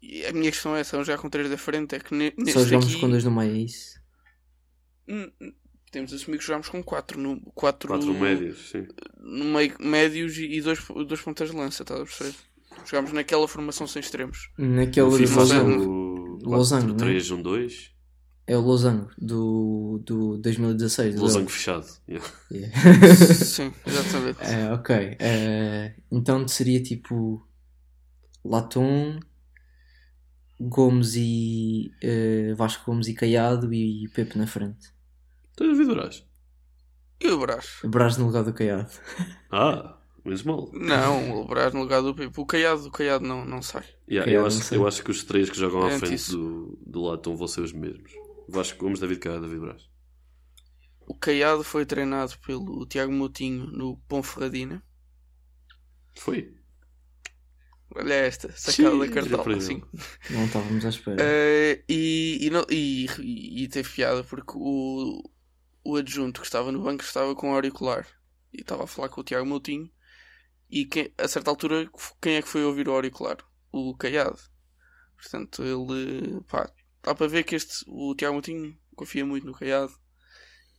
[0.00, 1.96] E a minha questão é: são já com três da frente?
[1.96, 3.00] É que Só jogamos aqui...
[3.00, 4.00] com dois no meio, é isso?
[5.08, 5.52] Hum, hum,
[5.90, 7.18] temos de assumir que jogamos com quatro.
[7.18, 8.86] No, quatro, quatro médios, sim.
[9.18, 12.36] No meio, médios e dois, dois pontas de lança, estás a perceber?
[12.84, 14.50] Jogámos naquela formação sem extremos.
[14.58, 16.38] Naquela formação.
[16.42, 17.96] Losango, 3, 1, 2.
[18.48, 21.16] É o Losango do, do 2016.
[21.16, 21.86] Losango fechado.
[22.08, 22.28] Yeah.
[22.52, 23.14] Yeah.
[23.34, 24.38] Sim, exatamente.
[24.40, 25.16] É, ok.
[25.18, 27.44] É, então seria tipo
[28.44, 29.18] Latom,
[30.60, 34.94] Gomes e uh, Vasco Gomes e Caiado e, e Pepe na frente.
[35.50, 36.24] Estás a ver Brás?
[37.20, 37.82] E o Brás?
[37.82, 38.90] O Brás no lugar do Caiado.
[39.50, 40.70] Ah, menos mal.
[40.72, 42.40] Não, o Brás no lugar do Pepe.
[42.40, 43.84] O Caiado, o Caiado não, não sai.
[44.08, 47.36] Yeah, eu, acho, eu acho que os três que jogam à frente do, do Latom
[47.36, 48.12] vão ser os mesmos.
[48.48, 49.88] Vasco Gomes, David Caiado, David Braz.
[51.06, 54.82] O Caiado foi treinado pelo Tiago Moutinho no Ponferradina.
[56.16, 56.52] Foi?
[57.94, 59.56] Olha esta, sacada da cartola.
[59.56, 59.80] Assim.
[60.30, 61.22] Não estávamos à espera.
[61.22, 65.22] Uh, e, e, não, e, e, e teve piada porque o,
[65.84, 68.06] o adjunto que estava no banco estava com auricular
[68.52, 69.90] e estava a falar com o Tiago Moutinho.
[70.68, 71.88] E quem, a certa altura,
[72.20, 73.38] quem é que foi ouvir o auricular?
[73.72, 74.38] O Caiado.
[75.16, 76.70] Portanto, ele pá,
[77.02, 79.92] dá para ver que este, o Tiago Moutinho confia muito no Caiado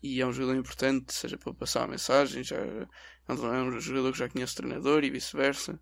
[0.01, 4.19] e é um jogador importante, seja para passar a mensagem, já, é um jogador que
[4.19, 5.79] já conhece o treinador e vice-versa.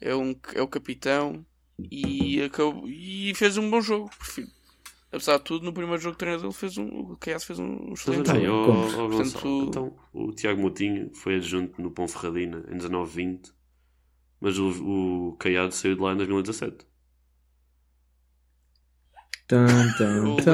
[0.00, 1.44] É, um, é o capitão
[1.78, 4.10] e, acabou, e fez um bom jogo.
[4.16, 4.48] Prefiro,
[5.10, 7.92] apesar de tudo, no primeiro jogo de treinador ele fez um, o Caiado fez um
[7.92, 8.72] excelente Também, jogo.
[8.72, 13.52] Portanto, Gonçalo, então, o Tiago Moutinho foi adjunto no Pão Ferradina em 19-20,
[14.40, 14.68] mas o,
[15.30, 16.86] o Caiado saiu de lá em 2017.
[19.48, 19.66] Tan,
[19.96, 20.52] tan, Eu tan.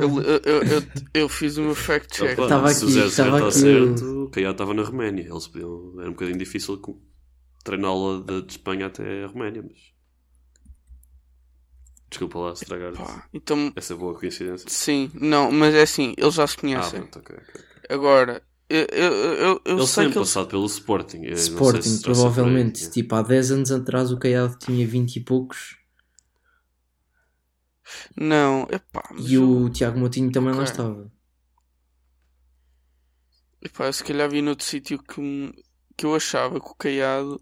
[0.00, 2.38] Eu, eu, eu, eu, eu fiz o meu fact check.
[2.38, 5.26] Opa, Tava se aqui, o Zé estava está aqui certo, o Caiado estava na Roménia.
[5.28, 6.80] Eles podiam, era um bocadinho difícil
[7.64, 9.91] treiná-la de, de Espanha até a Roménia, mas...
[12.12, 12.92] Desculpa lá estragar
[13.32, 14.68] então, essa boa coincidência.
[14.68, 16.90] sim, não, mas é assim, eles já se Ah, conhecem.
[16.90, 17.54] pronto, ok, ok.
[17.90, 20.30] Agora, eu, eu, eu, eu Eles sei que eles.
[20.32, 21.24] passado pelo Sporting.
[21.60, 22.88] sei Sporting, se provavelmente.
[22.88, 22.90] aí.
[22.90, 25.76] Tipo, há 10 anos atrás o Caiado tinha 20 e poucos
[28.16, 30.64] Não, epá, mas e o Tiago Moutinho também lá Ok.
[30.64, 31.10] estava.
[33.60, 35.52] epá, eu se calhar vi noutro sítio que,
[35.96, 37.40] que eu achava que o Caiado,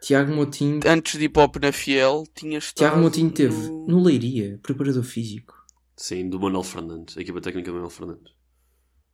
[0.00, 2.76] Tiago Moutinho, antes de ir para o Penafiel, tinha estado.
[2.78, 5.54] Tiago Moutinho teve no- no Leiria, preparador físico.
[5.96, 7.16] Sim, do Manuel Fernandes.
[7.18, 8.32] A equipa técnica do Manuel Fernandes.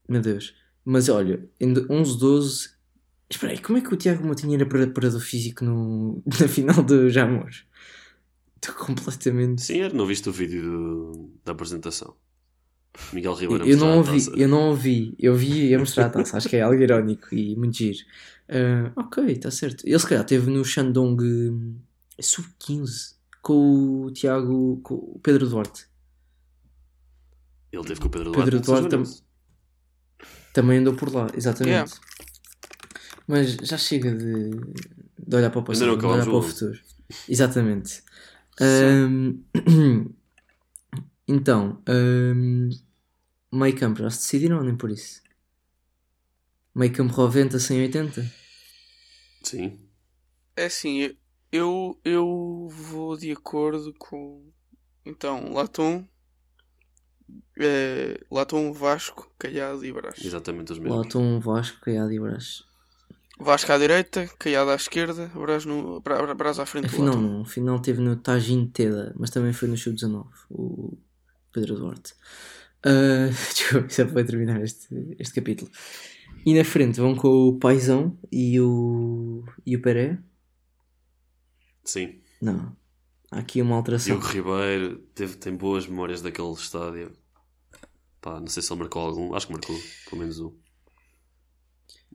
[0.07, 0.53] Meu Deus.
[0.83, 2.69] Mas olha, em 11-12.
[3.27, 6.21] Espera aí, como é que o Tiago Moutinho era preparador físico no...
[6.39, 7.49] na final do Jamor?
[8.55, 9.63] Estou completamente.
[9.63, 12.15] Sim, era, não viste o vídeo do- da apresentação?
[13.11, 15.15] Miguel Ribeiro Eu não ouvi, eu não ouvi.
[15.19, 16.37] Eu vi a mostrar a taça.
[16.37, 17.97] Acho que é algo irónico e muito giro.
[18.47, 19.85] Ah, ok, está certo.
[19.85, 21.79] Ele se calhar esteve no Shandong hum,
[22.19, 25.87] sub-15 com o Tiago, com o Pedro Duarte.
[27.71, 28.83] Ele teve com o Pedro Pedro Duarte.
[28.83, 29.25] no Duarte São
[30.53, 31.69] Também andou por lá, exatamente.
[31.69, 31.91] Yeah.
[33.27, 34.51] Mas já chega de,
[35.17, 36.79] de olhar para o passado, de olhar para o futuro.
[37.27, 38.03] Exatamente.
[38.61, 39.43] Ahm,
[41.27, 42.69] então, ahm,
[43.51, 45.24] meio campo, já se decidiram ou nem por isso?
[46.75, 48.31] Meio campo 90, 180?
[49.43, 49.79] Sim.
[50.57, 51.15] É assim,
[51.51, 54.51] eu, eu vou de acordo com.
[55.05, 56.05] Então, Latom,
[57.57, 60.19] eh, Latom, Vasco, Caiado e Brás.
[60.23, 61.15] Exatamente os mesmos.
[61.15, 62.63] um Vasco, Caiado e Brás.
[63.39, 67.21] Vasco à direita, Caiado à esquerda, Brás, no, Brás à frente do Afinal, Latom.
[67.21, 67.41] não.
[67.41, 70.97] Afinal, teve no Tajin Teda, mas também foi no Sub-19, o
[71.53, 72.13] Pedro Duarte.
[72.83, 74.87] Ah, desculpa, é para terminar este,
[75.19, 75.69] este capítulo.
[76.45, 80.19] E na frente vão com o Paisão e o, e o Peré?
[81.83, 82.21] Sim.
[82.41, 82.75] Não.
[83.31, 84.17] Há aqui uma alteração.
[84.19, 87.11] Diogo Ribeiro teve, tem boas memórias daquele estádio.
[88.21, 89.33] Pá, não sei se ele marcou algum.
[89.33, 89.75] Acho que marcou,
[90.09, 90.53] pelo menos um.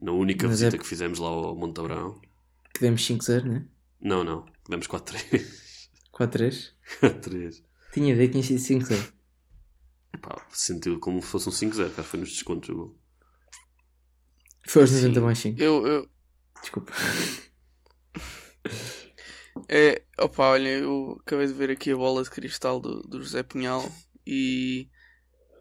[0.01, 2.19] Na única Mas é- visita que fizemos lá ao Monte Abrão.
[2.73, 3.67] Que demos 5-0, né?
[3.99, 4.45] Não, não.
[4.69, 5.89] Demos 4-3.
[6.13, 6.71] 4-3.
[7.01, 7.63] 4-3.
[7.93, 9.11] Tinha ideia que tinha sido 5-0.
[10.21, 11.85] Pá, sentiu como se fosse um 5-0.
[11.85, 13.00] Acho que foi nos descontos o gol.
[14.63, 15.07] Foi aos Sim.
[15.07, 15.61] 90 mais 5.
[15.61, 16.09] Eu, eu,
[16.61, 16.93] Desculpa.
[19.67, 23.43] é, opa, olha, eu acabei de ver aqui a bola de cristal do, do José
[23.43, 23.91] Pinhal
[24.25, 24.87] e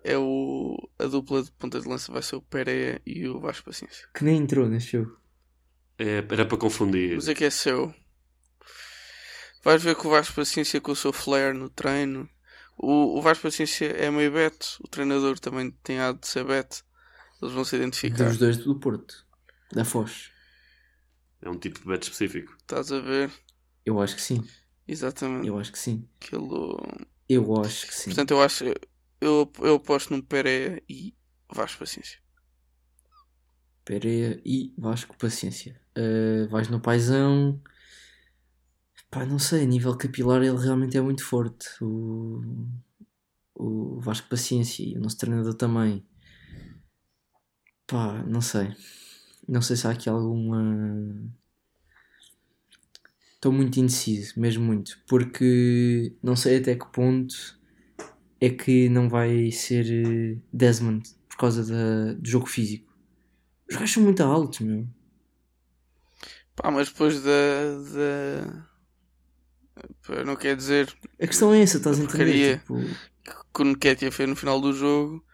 [0.04, 3.64] é o, a dupla de ponta de lança vai ser o Pereira e o Vasco
[3.64, 4.06] Paciência.
[4.14, 5.18] Que nem entrou neste jogo.
[5.98, 7.14] É, era para confundir.
[7.14, 7.94] Mas é que é seu.
[9.62, 12.28] Vais ver que o Vasco Paciência com o seu flair no treino.
[12.76, 16.82] O, o Vasco Paciência é meio beto, o treinador também tem a de ser beto.
[17.40, 18.28] Eles vão se identificar.
[18.28, 19.26] Dos dois do Porto.
[19.72, 20.30] Da Foz.
[21.40, 22.54] É um tipo de bet específico.
[22.60, 23.30] Estás a ver?
[23.84, 24.46] Eu acho que sim.
[24.86, 25.46] Exatamente.
[25.46, 26.06] Eu acho que sim.
[26.20, 26.78] Aquilo...
[27.28, 28.10] Eu acho que sim.
[28.10, 28.64] Portanto, eu acho.
[29.20, 31.14] Eu, eu aposto num Pereira e
[31.48, 32.18] Vasco Paciência.
[33.84, 35.80] Pereira e Vasco, paciência.
[35.96, 37.60] Uh, vais no paizão.
[39.10, 41.66] Pá, não sei, a nível capilar ele realmente é muito forte.
[41.82, 42.68] O,
[43.54, 46.06] o Vasco Paciência e o nosso treinador também.
[47.90, 48.72] Pá, não sei.
[49.48, 51.28] Não sei se há aqui alguma.
[53.34, 54.96] Estou muito indeciso, mesmo muito.
[55.08, 57.58] Porque não sei até que ponto
[58.40, 62.94] é que não vai ser eh, Desmond por causa da, do jogo físico.
[63.68, 64.86] Os gajos são muito altos, meu.
[66.54, 67.74] Pá, mas depois da.
[67.96, 68.70] da...
[70.24, 72.60] Não quer dizer A questão é essa, estás a entender?
[72.60, 72.78] Tipo,
[73.52, 75.24] que o Nketiah fez no final do jogo.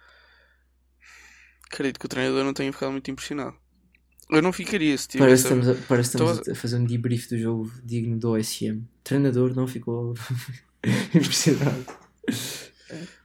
[1.71, 3.57] Acredito que o treinador não tenha ficado muito impressionado.
[4.31, 5.63] Eu não ficaria se parece tivesse.
[5.63, 8.79] que estamos, a, parece estamos Estou a fazer um debrief do jogo digno do OSM.
[8.79, 10.15] O treinador não ficou
[11.15, 11.87] impressionado.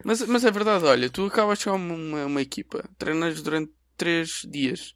[0.04, 4.46] Mas, mas é verdade, olha, tu acabas de chegar uma, uma equipa, treinas durante 3
[4.50, 4.96] dias,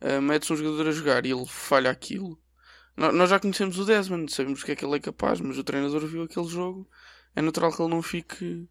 [0.00, 2.38] ah, metes um jogador a jogar e ele falha aquilo.
[2.96, 5.58] No- Nós já conhecemos o Desmond, sabemos o que é que ele é capaz, mas
[5.58, 6.88] o treinador viu aquele jogo,
[7.36, 8.66] é natural que ele não fique,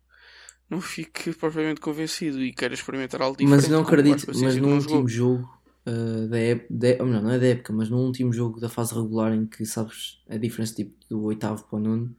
[0.69, 3.61] não fique propriamente convencido e queira experimentar algo diferente.
[3.61, 5.07] Mas não acredito, mas no não último jogou.
[5.07, 8.69] jogo uh, da época, ou melhor, não é da época, mas no último jogo da
[8.69, 12.15] fase regular em que sabes a diferença tipo do oitavo para o nono,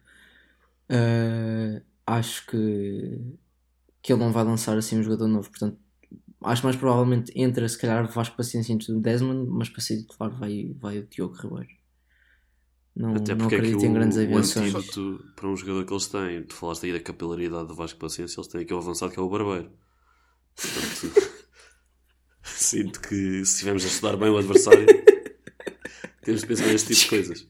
[0.90, 3.20] uh, acho que,
[4.00, 5.50] que ele não vai lançar assim um jogador novo.
[5.50, 5.78] Portanto,
[6.42, 10.30] acho mais provavelmente entra se calhar Vasco Paciência entre o Desmond, mas para ser titular
[10.30, 11.77] vai, vai o Diogo Ribeiro.
[12.98, 15.84] Não, Até não porque é que acredito o, em grandes o antídoto para um jogador
[15.84, 18.78] que eles têm, tu falaste aí da capilaridade do Vasco Paciência, eles têm aqui o
[18.78, 19.70] avançado que é o Barbeiro.
[20.56, 21.32] Portanto,
[22.42, 24.84] sinto que se estivermos a estudar bem o adversário,
[26.22, 27.48] temos de pensar neste tipo de coisas.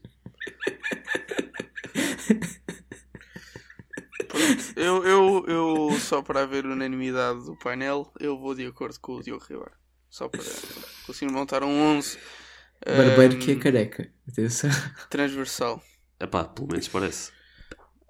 [4.75, 9.23] Eu, eu, eu, só para haver unanimidade do painel, eu vou de acordo com o
[9.23, 9.71] Diogo Ribeiro.
[10.11, 10.43] Só para
[11.07, 12.19] conseguir montar um 11
[12.85, 14.09] Barbeiro um, que é careca.
[14.27, 14.69] Atenção.
[15.09, 15.83] transversal.
[16.19, 17.31] Epá, pelo menos parece.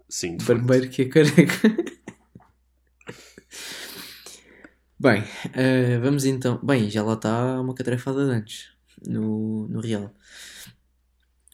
[0.08, 0.96] Sim, de Barbeiro facto.
[0.96, 1.90] que é careca.
[5.00, 6.60] Bem, eh, vamos então.
[6.64, 8.72] Bem, já lá está uma catrefada de antes
[9.08, 10.14] no, no Real.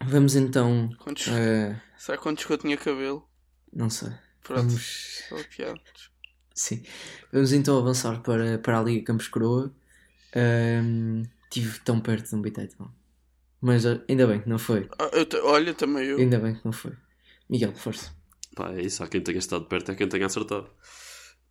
[0.03, 0.89] Vamos então.
[0.99, 3.27] Quantos, eh, Sabe quantos que eu tinha cabelo?
[3.71, 4.09] não sei.
[4.43, 5.23] Pronto, Vamos,
[6.53, 6.83] sim.
[7.31, 9.73] Vamos então avançar para, para a Liga Campos Coroa.
[10.35, 12.93] Ahm, Estive tão perto de um Bitaitão.
[13.61, 14.87] Mas eh, ainda bem que não foi.
[14.99, 16.17] Ah, eu te- olha, também eu.
[16.17, 16.91] Ainda bem que não foi.
[17.49, 18.11] Miguel, força.
[18.55, 19.03] Pá, é isso.
[19.03, 20.69] Há quem tenha estado perto, é quem tenha acertado.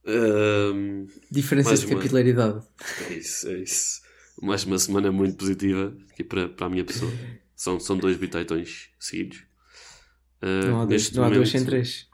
[0.06, 1.96] Ahm, Diferenças de uma.
[1.96, 2.62] capilaridade.
[3.10, 4.02] é isso, é isso.
[4.42, 7.10] Mais uma semana muito positiva aqui para, para a minha pessoa.
[7.56, 9.44] São, são dois bitaitões seguidos.
[10.42, 12.08] Ah, Não há, dois, não há duas momento- sem três.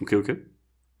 [0.00, 0.42] O quê, o quê?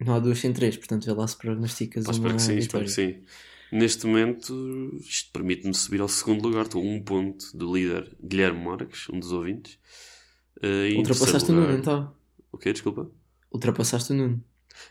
[0.00, 2.58] Não há duas sem três, portanto vê lá se prognosticas Pá, uma espero que sim,
[2.58, 2.86] espero vitória.
[2.86, 3.24] que sim.
[3.72, 6.66] Neste momento, isto permite-me subir ao segundo lugar.
[6.66, 9.78] Estou a um ponto do líder Guilherme Marques, um dos ouvintes.
[10.62, 12.14] Em Ultrapassaste o Nuno, então.
[12.52, 12.72] O quê?
[12.72, 13.10] Desculpa.
[13.52, 14.44] Ultrapassaste o Nuno.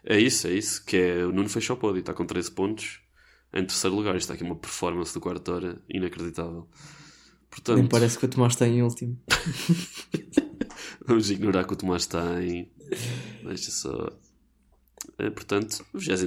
[0.03, 0.83] É isso, é isso.
[0.83, 1.99] Que é o Nuno fechou o pódio.
[1.99, 2.99] Está com 13 pontos
[3.53, 4.15] em terceiro lugar.
[4.15, 6.67] Isto está aqui uma performance do quarto hora inacreditável.
[7.49, 9.17] Portanto, Nem parece que o Tomás está em último.
[11.07, 12.69] vamos ignorar que o Tomás está em.
[13.43, 14.11] Deixa só.
[15.17, 16.23] Eh, portanto, 23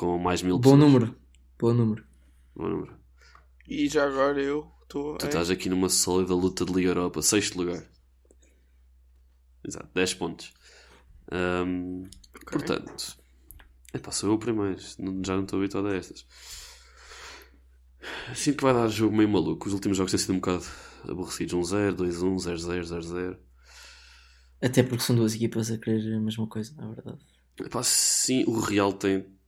[0.00, 0.80] Com mais mil Bom pessoas.
[0.80, 1.16] número.
[1.58, 2.04] Bom número.
[2.56, 2.96] Bom número.
[3.68, 5.18] E já agora eu estou.
[5.18, 7.84] Tu estás aqui numa sólida luta de Liga Europa, sexto lugar.
[9.62, 10.54] Exato, 10 pontos.
[11.30, 12.08] Ahm,
[12.50, 13.18] Portanto,
[13.92, 16.24] epá, sou eu o primeiro, não- já não estou habituado a estas.
[18.34, 19.68] Sinto que vai dar jogo meio maluco.
[19.68, 20.64] Os últimos jogos têm sido um bocado
[21.06, 23.36] aborrecidos: 1-0, 2-1, 0-0, 0-0.
[24.62, 27.18] Até porque são duas equipas a querer a mesma coisa, na verdade.
[27.58, 29.38] Epá, sim, o Real tem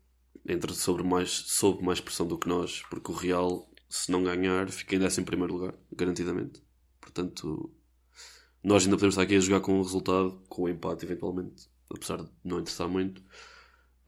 [0.48, 4.68] entra sobre mais, sob mais pressão do que nós, porque o Real, se não ganhar,
[4.70, 6.62] fica em 11 primeiro lugar, garantidamente.
[7.00, 7.70] Portanto,
[8.62, 12.18] nós ainda podemos estar aqui a jogar com o resultado, com o empate, eventualmente, apesar
[12.22, 13.20] de não interessar muito.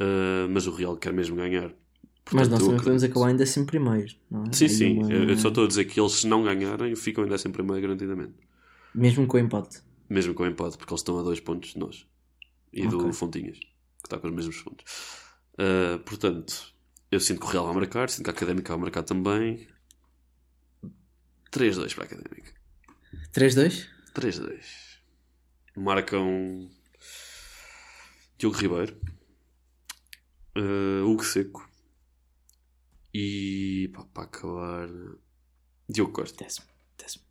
[0.01, 1.69] Uh, mas o Real quer mesmo ganhar.
[2.33, 4.53] Mas Portanto, nós eu também podemos acabar em décimo primeiro, não é?
[4.53, 4.99] Sim, Aí sim.
[4.99, 7.49] uma- Eu eu só estou a dizer que eles, se não ganharem, ficam em 11
[7.51, 8.35] primeiro, garantidamente.
[8.95, 9.83] Mesmo com o empate.
[10.09, 12.07] Mesmo com o empate, porque eles estão a dois pontos de nós.
[12.73, 13.13] E do Ok.
[13.13, 13.67] Fontinhas, que
[14.05, 14.85] está com os mesmos pontos.
[15.59, 16.75] Ah, portanto,
[17.11, 19.69] eu sinto que o Real vai marcar, sinto que a Académica vai marcar também.
[21.51, 22.53] 3-2 para a Académica.
[23.33, 23.89] 3-2?
[24.15, 24.65] 3-2.
[25.77, 26.69] Marcam
[28.39, 29.01] Diogo Ribeiro,
[30.57, 31.69] ah, Hugo Seco
[33.13, 34.89] e pá, para acabar
[35.89, 36.45] Diogo Costa.
[36.45, 36.67] Décimo.
[36.99, 37.25] Décimo.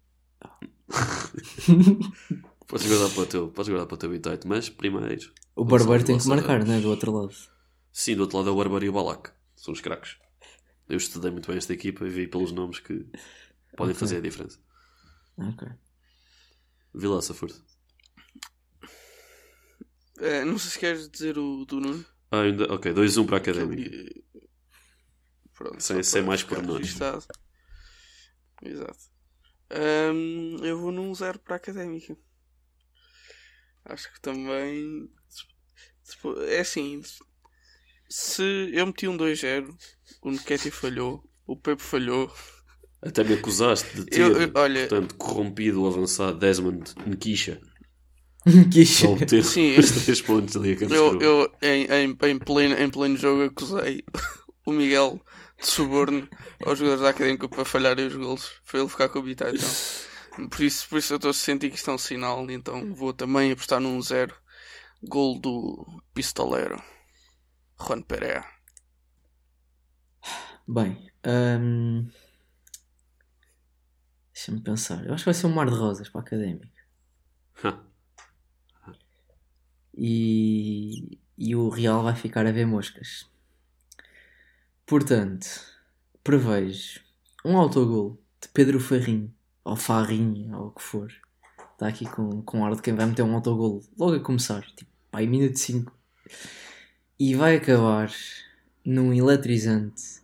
[2.67, 5.31] Podes guardar para o teu, podes guardar para o teu bitite, mas primeiro.
[5.55, 6.79] O Barbeiro tem que marcar, não é?
[6.79, 7.52] Do outro lado.
[7.93, 9.31] Sim, do outro lado é o Barbeiro e o Balac.
[9.55, 10.17] São os craques.
[10.89, 13.05] Eu estudei muito bem esta equipa e vi pelos nomes que
[13.77, 13.95] podem Ok.
[13.95, 14.59] fazer a diferença.
[15.37, 15.67] Ok.
[16.93, 17.63] Vilaça, força.
[20.19, 22.05] Eh, não sei se queres dizer o do Nuno.
[22.31, 23.81] Ah, ainda, ok, 2-1 para a que Académica.
[23.95, 24.23] ele-
[25.53, 26.95] Pronto, Sem- sem mais pormenores.
[28.61, 28.97] Exato.
[29.69, 32.17] Ahm, eu vou num zero para a académica.
[33.85, 35.11] Acho que também.
[36.47, 37.01] É assim.
[38.15, 39.75] Se eu meti um 2-0,
[40.21, 42.31] o Nketi falhou, o Pepe falhou.
[43.01, 47.59] Até me acusaste de ter, Eu- eu- olha- portanto, corrompido o avançado Desmond Nkisha
[49.03, 49.75] ao obter Sim.
[49.81, 54.03] os 3 pontos ali a Eu, eu em, em, em, pleno, em pleno jogo acusei
[54.63, 55.19] o Miguel
[55.59, 56.29] de suborno
[56.63, 60.49] aos jogadores da Académica para falharem os golos, para ele ficar com o Bitá então.
[60.49, 63.11] Por isso, por isso eu estou a sentir que isto é um sinal, então vou
[63.11, 64.35] também apostar num zero.
[65.01, 65.83] Gol do
[66.13, 66.79] pistoleiro
[67.83, 68.45] Juan Pereira.
[70.67, 72.07] Bem, hum,
[74.33, 75.05] deixa-me pensar.
[75.05, 76.83] Eu acho que vai ser um mar de rosas para a académica.
[79.95, 83.29] E, e o Real vai ficar a ver moscas.
[84.85, 85.45] Portanto,
[86.23, 87.01] prevejo
[87.45, 91.11] um autogol de Pedro Farrinho, ou Farrinho, ou o que for.
[91.73, 94.91] Está aqui com, com ar de quem vai meter um autogol logo a começar, tipo,
[95.11, 95.91] pá, em minuto 5.
[97.19, 98.11] E vai acabar
[98.83, 100.21] num eletrizante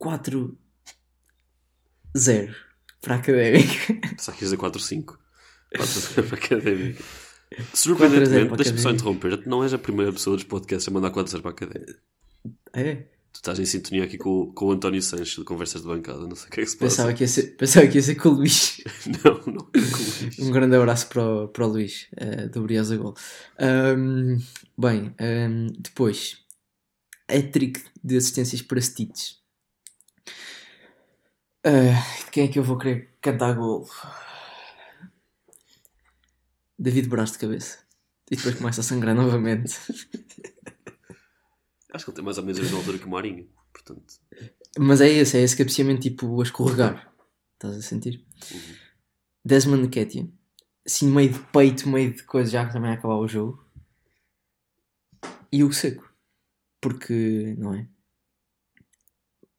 [0.00, 0.56] 4-0
[3.00, 4.16] para a Académica.
[4.18, 5.18] Só quis dizer 4-5.
[5.74, 7.04] 4-0 para a Académica.
[7.74, 9.46] Surpreendentemente, deixa-me só interromper.
[9.46, 11.98] Não és a primeira pessoa dos podcasts a mandar 4-0 para a Académica.
[12.72, 13.04] É?
[13.32, 16.34] Tu estás em sintonia aqui com, com o António Sanches de Conversas de Bancada, não
[16.34, 16.96] sei o que é que se passa.
[16.96, 18.80] Pensava que ia ser, pensava que ia ser com o Luís.
[19.24, 20.38] não, não é com o Luís.
[20.40, 23.14] Um grande abraço para o, para o Luís, uh, do Briosa Gol.
[23.60, 24.38] Um,
[24.76, 26.38] bem, um, depois,
[27.28, 29.34] hat-trick de assistências para Stitch.
[31.66, 33.88] Uh, quem é que eu vou querer cantar gol?
[36.78, 37.78] David Braz de cabeça.
[38.30, 39.76] E depois começa a sangrar novamente.
[41.92, 44.14] Acho que ele tem mais ou menos a mesma altura que o Marinho, portanto.
[44.78, 47.12] Mas é esse, é esse cabeceamento tipo a escorregar.
[47.54, 48.24] Estás a sentir?
[48.52, 48.74] Uhum.
[49.44, 50.32] Desmond Ketty.
[50.86, 53.64] Assim, meio de peito, meio de coisa, já que também acabar o jogo.
[55.52, 56.08] E o seco.
[56.80, 57.86] Porque, não é?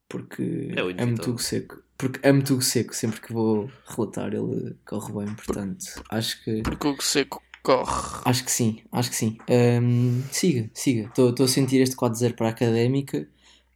[0.08, 1.82] Porque é amo tudo seco.
[1.96, 2.94] Porque amo tudo seco.
[2.94, 5.34] Sempre que vou relatar, ele corre bem.
[5.34, 6.62] Portanto, acho que.
[6.62, 8.22] Porque o seco Corre.
[8.24, 9.38] Acho que sim, acho que sim.
[9.48, 11.08] Um, siga, siga.
[11.08, 13.28] Estou a sentir este 4-0 para a académica.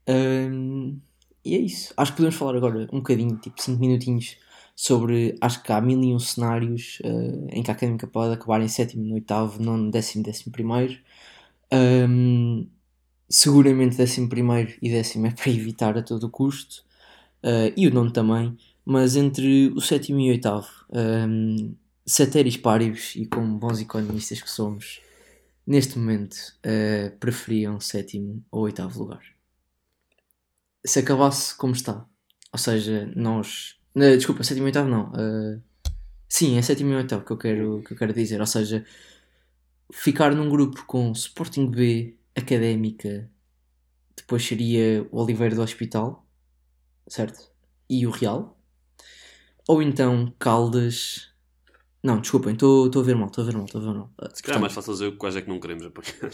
[0.09, 0.99] Um,
[1.45, 1.95] e é isso.
[1.97, 4.37] Acho que podemos falar agora um bocadinho, tipo 5 minutinhos,
[4.74, 5.37] sobre.
[5.41, 8.68] Acho que há mil e um cenários uh, em que a académica pode acabar em
[8.68, 10.99] sétimo, no oitavo, nono, décimo, décimo primeiro.
[11.72, 12.66] Um,
[13.28, 16.84] seguramente décimo primeiro e décimo é para evitar a todo custo.
[17.45, 18.57] Uh, e o nono também.
[18.84, 20.68] Mas entre o sétimo e o oitavo.
[20.91, 21.74] Um,
[22.07, 25.01] ceteris paribus e como bons economistas que somos,
[25.67, 29.23] neste momento uh, preferiam sétimo ou oitavo lugar.
[30.85, 32.07] Se acabasse como está,
[32.53, 33.77] ou seja, nós.
[33.95, 35.11] Uh, desculpa, sétimo e oitavo não.
[35.11, 35.61] Uh,
[36.29, 38.41] sim, é sétimo e oitavo que eu, quero, que eu quero dizer.
[38.41, 38.85] Ou seja,
[39.93, 43.29] ficar num grupo com Sporting B, Académica,
[44.17, 46.25] depois seria o Oliveira do Hospital,
[47.09, 47.51] certo?
[47.91, 48.57] E o Real.
[49.69, 51.33] Ou então Caldas,
[52.07, 54.11] não, desculpem, estou a ver mal, estou a ver mal, estou a ver mal.
[54.33, 56.31] Se calhar é mais fácil dizer quais é que não queremos apagar.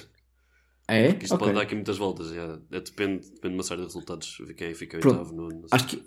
[0.87, 1.09] É?
[1.09, 1.47] Porque isto okay.
[1.47, 2.31] pode dar aqui muitas voltas.
[2.33, 4.43] É, é, depende, depende de uma série de resultados.
[4.57, 5.35] Quem fica oitavo.
[5.35, 5.67] No, no...
[5.71, 6.03] Acho que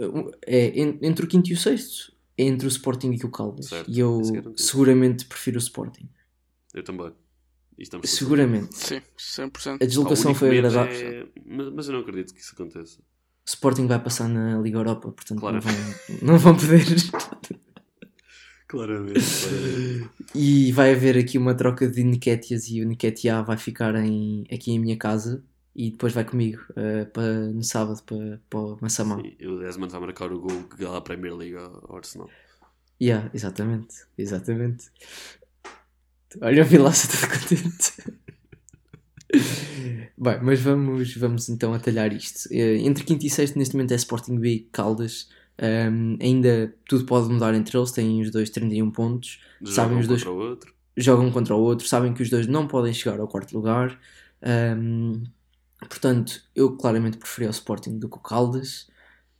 [0.45, 2.13] é entre o quinto e o sexto.
[2.37, 3.67] É entre o Sporting e o Caldas.
[3.67, 4.21] Certo, e eu
[4.55, 6.07] seguramente prefiro o Sporting.
[6.73, 7.11] Eu também.
[8.03, 8.75] seguramente.
[8.75, 9.81] Sim, 100%.
[9.81, 10.93] A deslocação foi agradável.
[10.93, 11.27] É...
[11.45, 13.01] Mas, eu não acredito que isso aconteça.
[13.47, 15.55] Sporting vai passar na Liga Europa, portanto claro.
[15.55, 15.73] não, vão,
[16.21, 16.85] não vão poder.
[18.75, 20.09] Claramente, claramente.
[20.35, 24.71] E vai haver aqui uma troca de Nikétias e o Nikétia vai ficar em, aqui
[24.71, 25.41] em minha casa
[25.73, 29.21] e depois vai comigo uh, para, no sábado para, para o Massamá.
[29.39, 32.29] E o Desmond vai marcar o gol que ganha a Premier League ao Arsenal.
[33.01, 34.85] Yeah, exatamente, exatamente.
[36.41, 37.93] Olha o Vilaça todo contente.
[40.17, 42.47] Bem, mas vamos, vamos então atalhar isto.
[42.51, 45.29] Eh, entre quinto e sexto, neste momento é Sporting B Caldas.
[45.61, 49.39] Um, ainda tudo pode mudar entre eles, têm os dois 31 pontos.
[49.61, 50.73] Jogam sabem os dois contra o outro.
[50.97, 53.99] jogam contra o outro, sabem que os dois não podem chegar ao quarto lugar.
[54.77, 55.23] Um,
[55.79, 58.87] portanto, eu claramente preferi o Sporting do que o Caldas.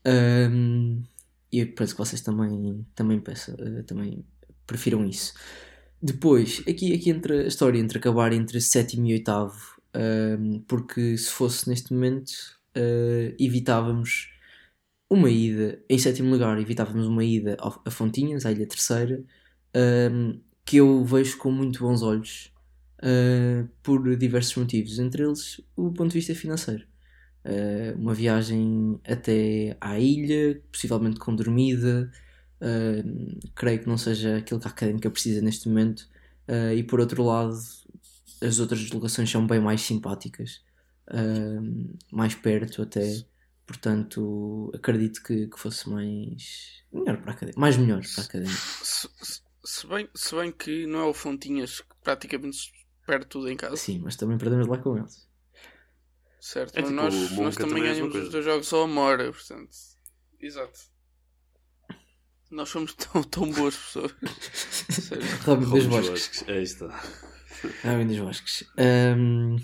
[0.08, 1.04] Um,
[1.52, 4.24] e eu penso que vocês também, também, peço, uh, também
[4.66, 5.34] prefiram isso.
[6.02, 9.76] Depois, aqui, aqui entra a história entre acabar entre sétimo e oitavo,
[10.68, 12.32] porque se fosse neste momento,
[12.78, 14.35] uh, evitávamos
[15.10, 19.24] uma ida, em sétimo lugar, evitávamos uma ida a Fontinhas, à Ilha Terceira,
[20.12, 22.52] um, que eu vejo com muito bons olhos
[23.00, 26.86] uh, por diversos motivos, entre eles o ponto de vista financeiro.
[27.46, 32.12] Uh, uma viagem até à ilha, possivelmente com dormida,
[32.62, 36.10] uh, creio que não seja aquilo que a académica precisa neste momento,
[36.78, 37.58] e por outro lado,
[38.40, 40.64] as outras deslocações são bem mais simpáticas,
[42.12, 43.26] mais perto até.
[43.66, 47.60] Portanto, acredito que, que fosse mais melhor para a academia.
[47.60, 48.56] Mais melhor para a academia.
[48.56, 49.10] Se,
[49.64, 52.72] se, bem, se bem que não é o Fontinhas que praticamente
[53.06, 53.76] perde tudo em casa.
[53.76, 55.28] Sim, mas também perdemos lá com eles.
[56.40, 59.32] Certo, é mas tipo, nós, nós também é ganhamos os dois jogos só a hora,
[59.32, 59.76] portanto.
[60.40, 60.80] Exato.
[62.52, 64.14] Nós somos tão, tão boas pessoas.
[65.44, 66.48] Robin dos Bosques.
[66.48, 67.04] Aí está.
[67.84, 68.64] Robin dos Bosques.
[68.78, 69.58] Um...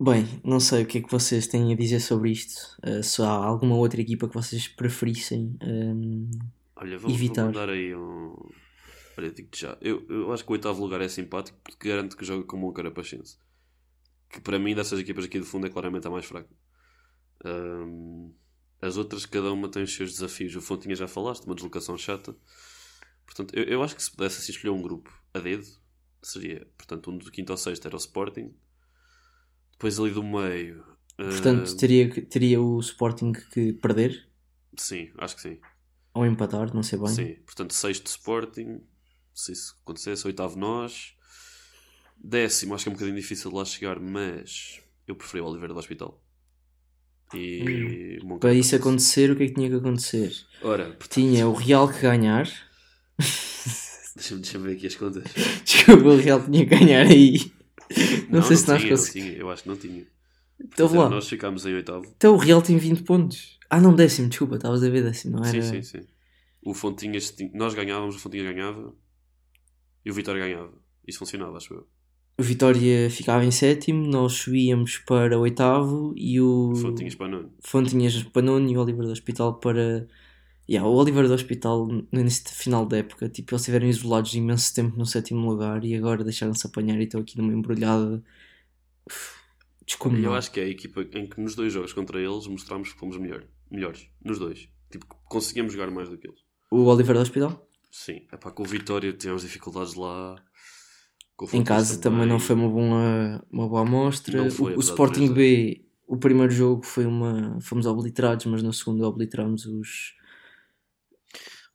[0.00, 2.76] Bem, não sei o que é que vocês têm a dizer sobre isto.
[2.84, 6.28] Uh, se há alguma outra equipa que vocês preferissem um,
[6.76, 7.50] Olha, vamos, evitar.
[7.50, 8.36] Vou aí um.
[9.16, 9.78] Olha, digo já.
[9.80, 12.72] Eu, eu acho que o oitavo lugar é simpático porque garante que joga como um
[12.72, 13.38] carapachense.
[14.28, 16.50] Que para mim, dessas equipas aqui do fundo, é claramente a mais fraca.
[17.44, 18.34] Um,
[18.82, 20.56] as outras, cada uma tem os seus desafios.
[20.56, 22.36] O Fontinha já falaste, uma deslocação chata.
[23.24, 25.66] Portanto, eu, eu acho que se pudesse assim, escolher um grupo a dedo,
[26.20, 28.52] seria, portanto, um do quinto ao sexto era o Sporting.
[29.74, 30.84] Depois ali do meio.
[31.16, 31.76] Portanto, uh...
[31.76, 34.28] teria, teria o Sporting que perder?
[34.76, 35.58] Sim, acho que sim.
[36.12, 37.08] Ou empatar, não sei bem.
[37.08, 38.80] Sim, portanto, sexto Sporting,
[39.34, 41.14] se isso acontecesse, oitavo nós.
[42.16, 45.74] Décimo, acho que é um bocadinho difícil de lá chegar, mas eu preferi o Oliveira
[45.74, 46.22] do Hospital.
[47.34, 48.38] E hum.
[48.38, 50.32] Para isso acontecer, o que é que tinha que acontecer?
[50.62, 51.10] Ora, portanto...
[51.10, 52.48] Tinha o Real que ganhar.
[54.14, 55.24] Deixa-me deixa ver aqui as contas.
[55.64, 57.52] Desculpa, o Real tinha que ganhar aí.
[58.28, 59.38] Não, não sei não se nós tinha, conseguimos.
[59.38, 60.06] Eu acho que não tinha.
[60.60, 61.08] Então, lá.
[61.08, 62.04] Nós ficámos em oitavo.
[62.16, 63.58] Então o Real tem 20 pontos.
[63.68, 65.62] Ah, não, décimo, desculpa, estavas a ver décimo, não era?
[65.62, 66.06] Sim, sim, sim.
[66.62, 68.94] O Fontinhas, nós ganhávamos, o Fontinhas ganhava
[70.04, 70.72] e o Vitória ganhava.
[71.06, 71.86] Isso funcionava, acho eu.
[72.36, 76.74] O Vitória ficava em sétimo, nós subíamos para oitavo e o.
[76.74, 77.52] Fontinhas para nono.
[77.60, 80.08] Fontinhas para nono e o Oliver do Hospital para.
[80.68, 84.96] Yeah, o Oliver do Hospital, neste final da época, tipo, eles estiveram isolados imenso tempo
[84.96, 88.22] no sétimo lugar e agora deixaram-se apanhar e estão aqui numa embrulhada.
[89.86, 90.32] Descomunal.
[90.32, 92.98] Eu acho que é a equipa em que nos dois jogos contra eles mostramos que
[92.98, 94.08] fomos melhor, melhores.
[94.24, 94.68] Nos dois.
[94.90, 96.40] Tipo, conseguimos jogar mais do que eles.
[96.70, 97.68] O Oliver do Hospital?
[97.90, 98.22] Sim.
[98.32, 100.36] É pá, com o Vitória tivemos dificuldades lá.
[101.52, 102.20] em casa também.
[102.20, 102.28] também.
[102.28, 104.50] não foi uma boa, uma boa amostra.
[104.50, 107.60] Foi, o, o Sporting B, o primeiro jogo foi uma.
[107.60, 110.14] Fomos obliterados, mas no segundo obliteramos os.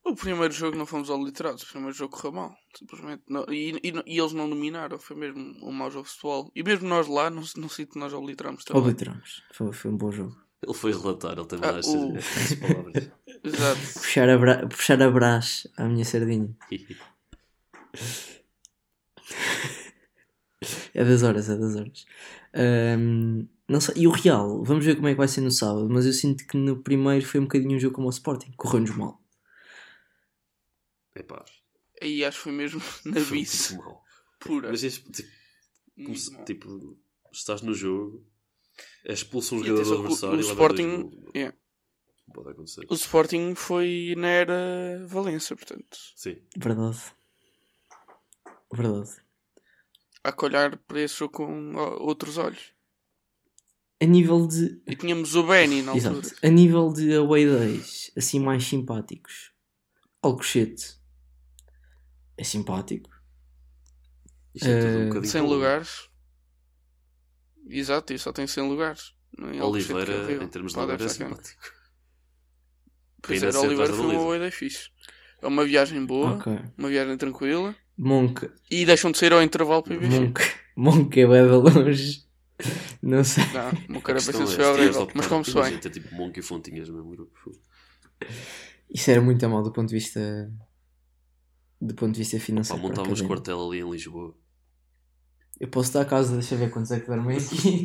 [0.04, 3.22] O primeiro jogo não fomos obliterados, o primeiro jogo correu mal, simplesmente.
[3.28, 6.50] Não, e, e, e, eles não dominaram, foi mesmo um mau jogo de futebol.
[6.54, 8.80] E mesmo nós lá, não, não sinto que nós obliteramos também.
[8.80, 10.36] Obliteramos, foi, foi um bom jogo.
[10.62, 12.16] Ele foi relatar, ele também ah, acha o...
[12.16, 13.10] estas palavras.
[13.44, 13.80] Exato.
[13.94, 14.66] Puxar a, bra...
[14.66, 16.54] Puxar a brás à minha sardinha.
[20.94, 22.04] é das horas, é das horas.
[22.54, 25.88] Um, não sei, e o Real, vamos ver como é que vai ser no sábado,
[25.88, 28.90] mas eu sinto que no primeiro foi um bocadinho um jogo como o Sporting, correu-nos
[28.96, 29.20] mal.
[31.14, 31.44] É pá.
[32.02, 33.78] Aí acho que foi mesmo na vice.
[34.38, 34.70] Pura.
[34.70, 35.32] Mas este, tipo,
[36.04, 36.98] como, tipo,
[37.32, 38.26] estás no jogo
[39.04, 41.56] é expulso um jogador do adversário o, o Sporting, yeah.
[42.32, 42.86] Pode acontecer.
[42.88, 45.98] O Sporting foi na era Valência, portanto.
[46.14, 46.36] Sim.
[46.56, 47.00] Verdade.
[48.72, 49.10] Verdade.
[50.22, 52.72] Há que olhar para esse jogo com outros olhos.
[54.00, 54.80] A nível de.
[54.86, 56.18] E tínhamos o Benny na altura.
[56.18, 56.46] Exato.
[56.46, 59.52] A nível de away days, assim mais simpáticos.
[60.22, 60.99] Alcochete.
[62.40, 63.10] É simpático.
[64.54, 66.08] Isso é uh, um 100 lugares.
[67.68, 69.14] Exato, e só tem 100 lugares.
[69.38, 71.60] Em Oliveira, é em termos de lugar, é simpático.
[73.20, 74.88] Pois era, Oliveira foi uma boa ideia fixe.
[75.42, 76.58] É uma viagem boa, okay.
[76.78, 77.76] uma viagem tranquila.
[77.98, 78.50] Monk.
[78.70, 80.40] E deixam de sair ao intervalo para ir Monk.
[80.74, 82.24] Monk é bem de longe.
[83.02, 83.44] Não sei.
[83.52, 85.78] Não, Monk era bastante é, mas como se bem.
[85.78, 87.52] Tipo Monk e Fontinhas no mesmo grupo.
[88.88, 90.50] Isso era muito mal do ponto de vista
[91.80, 92.80] do ponto de vista financeiro.
[92.80, 94.34] Pá, montávamos quartel ali em Lisboa.
[95.58, 97.84] Eu posso dar a casa, deixa ver quantos é que dormem aqui.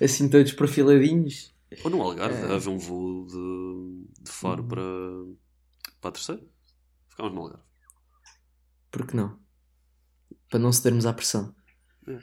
[0.04, 1.54] assim todos perfiladinhos.
[1.84, 2.54] Ou no Algarve, é.
[2.54, 4.68] haver um voo de, de Faro uhum.
[4.68, 4.82] para,
[6.00, 6.42] para a terceira.
[7.08, 7.64] Ficámos no Algarve.
[8.90, 9.38] Por que não?
[10.48, 11.54] Para não cedermos à pressão.
[12.08, 12.18] É.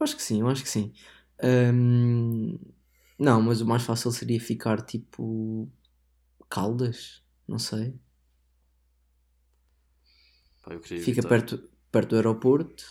[0.00, 0.92] Acho que sim, eu acho que sim.
[3.18, 5.70] Não, mas o mais fácil seria ficar tipo.
[6.48, 7.22] Caldas?
[7.46, 7.98] Não sei.
[10.68, 12.84] Pá, Fica perto, perto do aeroporto.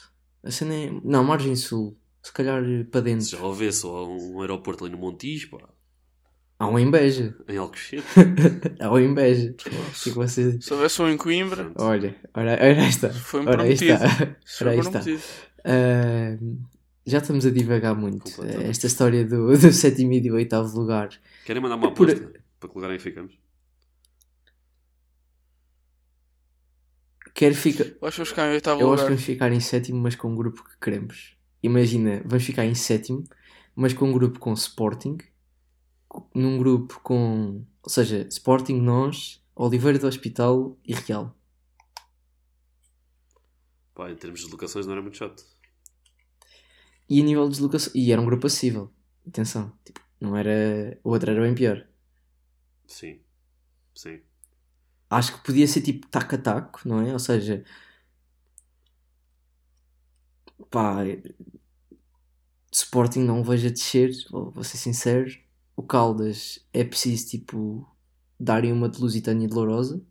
[0.43, 0.91] A cena é...
[1.03, 1.95] Não, margem sul.
[2.23, 3.25] Se calhar para dentro.
[3.25, 5.69] Se já houvesse um aeroporto ali no Montijo, pá.
[6.59, 7.35] Há um em Beja.
[7.47, 8.03] Em Alcochete.
[8.81, 9.55] Há um em Beja.
[10.15, 10.59] Você...
[10.59, 11.71] Se houvesse um em Coimbra.
[11.75, 13.11] Olha, ora, ora está.
[13.11, 13.93] Foi-me ora, prometido.
[14.43, 14.65] Está.
[14.65, 15.01] Ora, está.
[15.01, 16.57] Uh,
[17.05, 18.43] já estamos a divagar muito.
[18.43, 21.09] Esta história do, do sétimo e do oitavo lugar.
[21.45, 22.41] Querem mandar uma aposta Por...
[22.59, 23.37] para que lugar é que ficamos?
[27.37, 27.83] Quero ficar.
[27.83, 30.27] Eu acho que ficar em oitavo Eu acho que vamos ficar em sétimo, mas com
[30.27, 31.37] um grupo que queremos.
[31.61, 33.25] Imagina, vamos ficar em sétimo,
[33.75, 35.19] mas com um grupo com Sporting,
[36.33, 37.63] num grupo com.
[37.83, 41.37] Ou seja, Sporting, nós, Oliveira do Hospital e Real.
[43.93, 45.45] Pá, em termos de locações não era muito chato.
[47.07, 47.91] E a nível de deslocação.
[47.93, 48.91] E era um grupo acessível.
[49.27, 49.71] Atenção.
[49.85, 50.99] Tipo, não era.
[51.03, 51.87] O outro era bem pior.
[52.87, 53.19] Sim.
[53.93, 54.21] Sim
[55.09, 57.13] acho que podia ser tipo taco a taco, não é?
[57.13, 57.63] Ou seja,
[60.69, 60.97] pá,
[62.71, 65.31] Sporting não vejo a descer, vou, vou ser sincero.
[65.75, 67.87] O Caldas é preciso tipo
[68.39, 70.03] darem uma de Lusitânia dolorosa,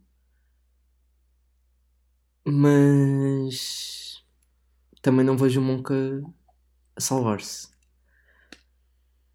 [2.45, 4.25] mas
[5.03, 5.95] também não vejo o Monca
[6.97, 7.69] a salvar-se.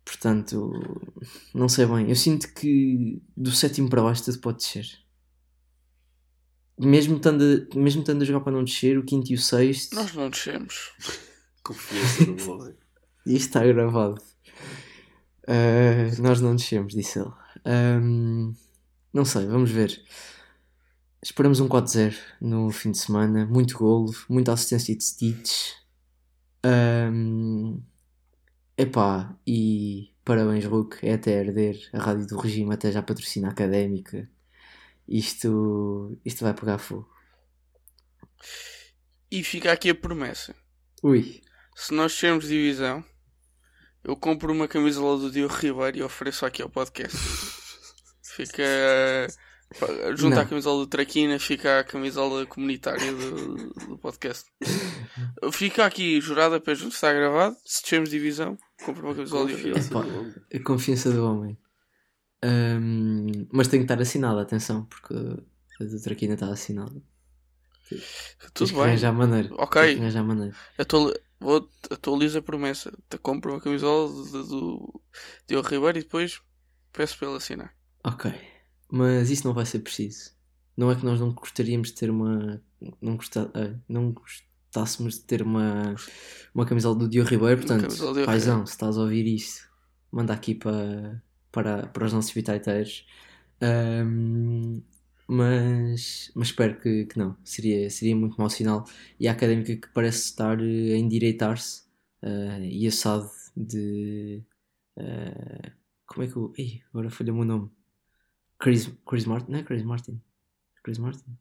[0.05, 0.71] Portanto,
[1.53, 2.09] não sei bem.
[2.09, 5.01] Eu sinto que do sétimo para baixo tudo pode descer
[6.81, 9.95] mesmo estando, mesmo estando a jogar para não descer, o quinto e o sexto.
[9.95, 10.91] Nós não descemos.
[11.63, 12.73] Confiança no homem.
[13.25, 14.21] Isto está gravado.
[15.43, 17.31] Uh, nós não descemos, disse ele.
[17.65, 18.53] Um,
[19.13, 20.01] não sei, vamos ver.
[21.23, 23.45] Esperamos um 4-0 no fim de semana.
[23.45, 25.73] Muito golo, muita assistência de Stitch.
[26.65, 27.79] Um,
[28.75, 31.05] epá, e parabéns, Hulk.
[31.07, 31.77] É até herder.
[31.93, 34.27] A rádio do regime até já patrocina a académica.
[35.07, 37.09] Isto, isto vai pegar fogo.
[39.29, 40.55] E fica aqui a promessa.
[41.03, 41.41] Ui.
[41.75, 43.03] Se nós tivermos divisão,
[44.03, 47.17] eu compro uma camisola do Diogo Ribeiro e ofereço aqui ao podcast.
[48.23, 48.63] Fica.
[50.17, 53.55] Junto à camisola do Traquina, fica a camisola comunitária do,
[53.87, 54.43] do podcast.
[55.53, 57.55] Fica aqui jurada para junto, está gravado.
[57.65, 59.53] Se tivermos divisão, compro uma camisola de
[60.53, 61.57] A confiança do homem.
[62.43, 67.01] Um, mas tem que estar assinada, atenção, porque a do Traquina está assinada.
[68.53, 68.97] Tudo bem.
[68.97, 69.49] Já maneira.
[69.55, 70.09] Ok.
[70.09, 70.55] Já maneira.
[70.77, 71.13] Atual...
[71.39, 72.95] Vou atualizo a promessa.
[73.09, 75.01] Te compro uma camisola do, do
[75.47, 76.39] Diogo Ribeiro e depois
[76.93, 77.75] peço para ele assinar.
[78.03, 78.31] Ok.
[78.91, 80.31] Mas isso não vai ser preciso.
[80.77, 82.61] Não é que nós não gostaríamos de ter uma.
[83.01, 85.95] Não, gostar, uh, não gostássemos de ter uma,
[86.53, 87.61] uma camisola do Diogo Ribeiro.
[87.61, 89.67] Portanto, paizão, se estás a ouvir isto,
[90.11, 93.05] manda aqui para, para, para os nossos bitaiteiros.
[93.61, 94.81] Um,
[95.27, 97.37] mas, mas espero que, que não.
[97.43, 98.85] Seria, seria muito mau sinal.
[99.19, 101.83] E a académica que parece estar a endireitar-se
[102.23, 104.43] uh, e assado de.
[104.97, 105.71] Uh,
[106.05, 106.53] como é que eu.
[106.57, 107.69] Ih, agora falha o meu nome.
[108.59, 109.51] Chris, Chris Martin?
[109.51, 110.21] Não é Chris Martin?
[110.83, 111.37] Chris Martin?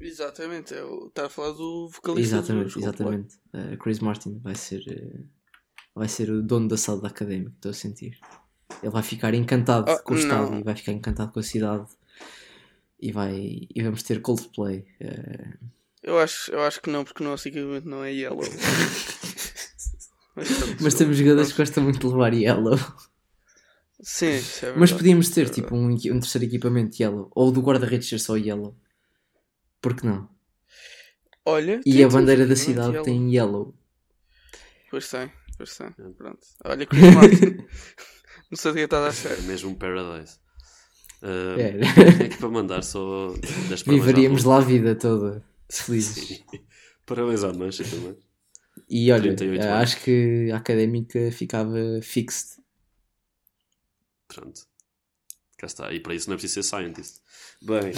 [0.00, 2.36] Exatamente, é o, está a falar do vocalista.
[2.36, 3.36] Exatamente, exatamente.
[3.52, 5.28] Uh, Chris Martin vai ser, uh,
[5.94, 8.18] vai ser o dono da sala da académica, estou a sentir.
[8.82, 11.86] Ele vai ficar encantado oh, com o estado e vai ficar encantado com a cidade
[13.00, 14.86] e, vai, e vamos ter Coldplay.
[15.00, 15.58] Uh...
[16.02, 18.44] Eu, acho, eu acho que não, porque o nosso equipamento não é yellow.
[20.36, 22.78] mas, mas temos jogadores que gostam muito de levar yellow.
[24.00, 27.30] Sim, é Mas podíamos ter é tipo um, um terceiro equipamento yellow.
[27.34, 28.76] Ou do guarda-redes ser só yellow.
[29.80, 30.28] Por que não?
[31.44, 31.80] Olha.
[31.86, 33.04] E a bandeira da cidade yellow.
[33.04, 33.74] tem yellow.
[34.90, 35.90] Pois tem, pois tem.
[35.90, 36.46] Pronto.
[36.64, 37.66] Olha, Martin.
[38.50, 39.38] não sei o que estás a achar.
[39.38, 40.38] É mesmo um Paradise.
[41.22, 42.24] Uh, é.
[42.24, 43.32] é que para mandar só
[43.68, 45.42] das Viveríamos lá a vida toda
[45.82, 46.42] felizes.
[47.06, 48.16] Parabéns à Mancha também.
[48.88, 49.34] E olha,
[49.80, 52.62] acho que a académica ficava fixed.
[54.28, 54.66] Pronto.
[55.58, 55.92] Cá está.
[55.92, 57.20] E para isso não é preciso ser scientist.
[57.62, 57.92] Bem,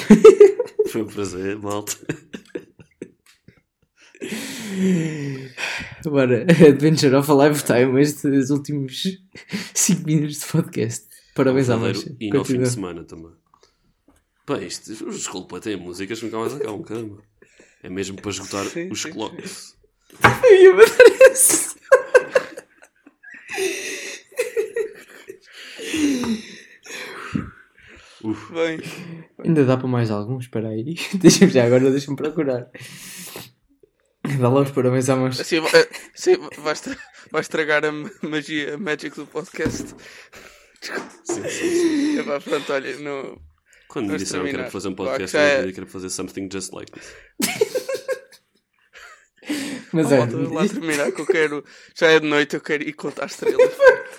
[0.89, 1.97] foi um prazer, malta.
[6.07, 9.03] Agora, Adventure of a Lifetime, estes últimos
[9.75, 11.09] 5 minutos de podcast.
[11.35, 12.15] Parabéns à Mancha.
[12.21, 13.33] E no fim de semana também.
[14.49, 17.21] Bem, isto, os Coldplay têm músicas que nunca mais acabam, caramba.
[17.83, 19.77] É mesmo para esgotar sim, os clocks.
[20.45, 21.75] Eu ia matar esse.
[28.23, 28.53] Uf.
[28.53, 28.79] Bem.
[29.45, 30.95] Ainda dá para mais alguns, espera aí.
[31.19, 32.71] deixa já agora deixa-me procurar.
[34.41, 35.43] Dá lá os parabéns à mancha.
[35.45, 36.37] Sim, eh, sim
[37.31, 37.93] vai, estragar a
[38.27, 39.87] magia, a magic do podcast.
[41.25, 42.21] Sim, sim, sim.
[42.21, 43.41] Epá, pronto, olha, no...
[43.89, 45.73] Quando me disseram que era para fazer um podcast, eu é...
[45.73, 47.15] que era fazer something just like this.
[49.93, 50.27] Mas é.
[50.27, 51.65] Vamos lá terminar que eu quero.
[51.95, 53.73] Já é de noite, eu quero ir contar estrelas.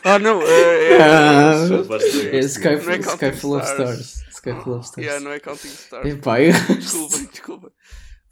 [0.03, 0.41] ah, não!
[0.41, 1.68] É, é, ah,
[2.34, 4.24] é Sky, não é Sky Full of Stars.
[4.32, 5.05] Sky Full of Stars.
[5.05, 6.05] Yeah, não é Counting Stars.
[6.09, 6.53] Epá, eu...
[6.76, 7.72] Desculpa, desculpa.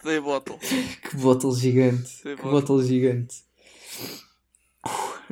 [0.06, 0.60] Dei bottle.
[0.60, 2.24] Que bottle gigante.
[2.24, 2.62] Dei que bottle.
[2.62, 3.44] bottle gigante.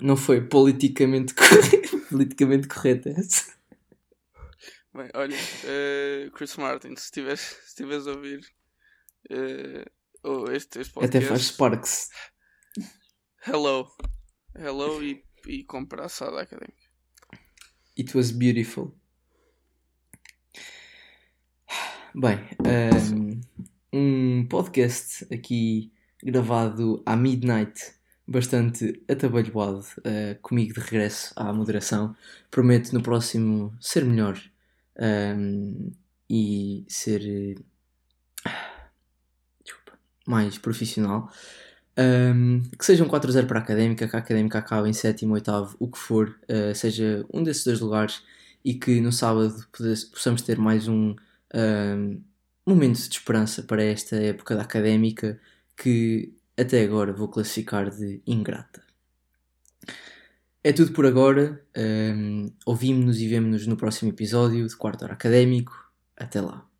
[0.01, 1.35] Não foi politicamente,
[2.09, 3.53] politicamente correto essa.
[4.91, 8.39] Bem, olha, uh, Chris Martin, se estiveres se a ouvir
[9.29, 9.85] uh,
[10.23, 11.17] oh, este, este podcast.
[11.17, 12.09] Até faz Sparks.
[13.45, 13.87] Hello.
[14.55, 16.89] Hello e, e compra a Sada Académica.
[17.95, 18.95] It was beautiful.
[22.15, 23.22] Bem, um,
[23.93, 27.93] um podcast aqui gravado à midnight,
[28.27, 32.15] bastante atabalhoado, uh, comigo de regresso à moderação.
[32.49, 34.41] Prometo no próximo ser melhor
[34.99, 35.91] um,
[36.27, 37.63] e ser
[40.25, 41.31] mais profissional.
[41.95, 45.75] Um, que seja um 4-0 para a Académica, que a Académica acabe em sétimo, oitavo,
[45.79, 48.23] o que for, uh, seja um desses dois lugares
[48.65, 49.53] e que no sábado
[50.11, 51.15] possamos ter mais um,
[51.53, 52.21] um
[52.65, 55.39] momento de esperança para esta época da Académica
[55.75, 58.83] que até agora vou classificar de ingrata.
[60.63, 61.61] É tudo por agora.
[61.75, 65.91] Um, Ouvimos-nos e vemo-nos no próximo episódio de Quarto Hora Académico.
[66.15, 66.72] Até lá.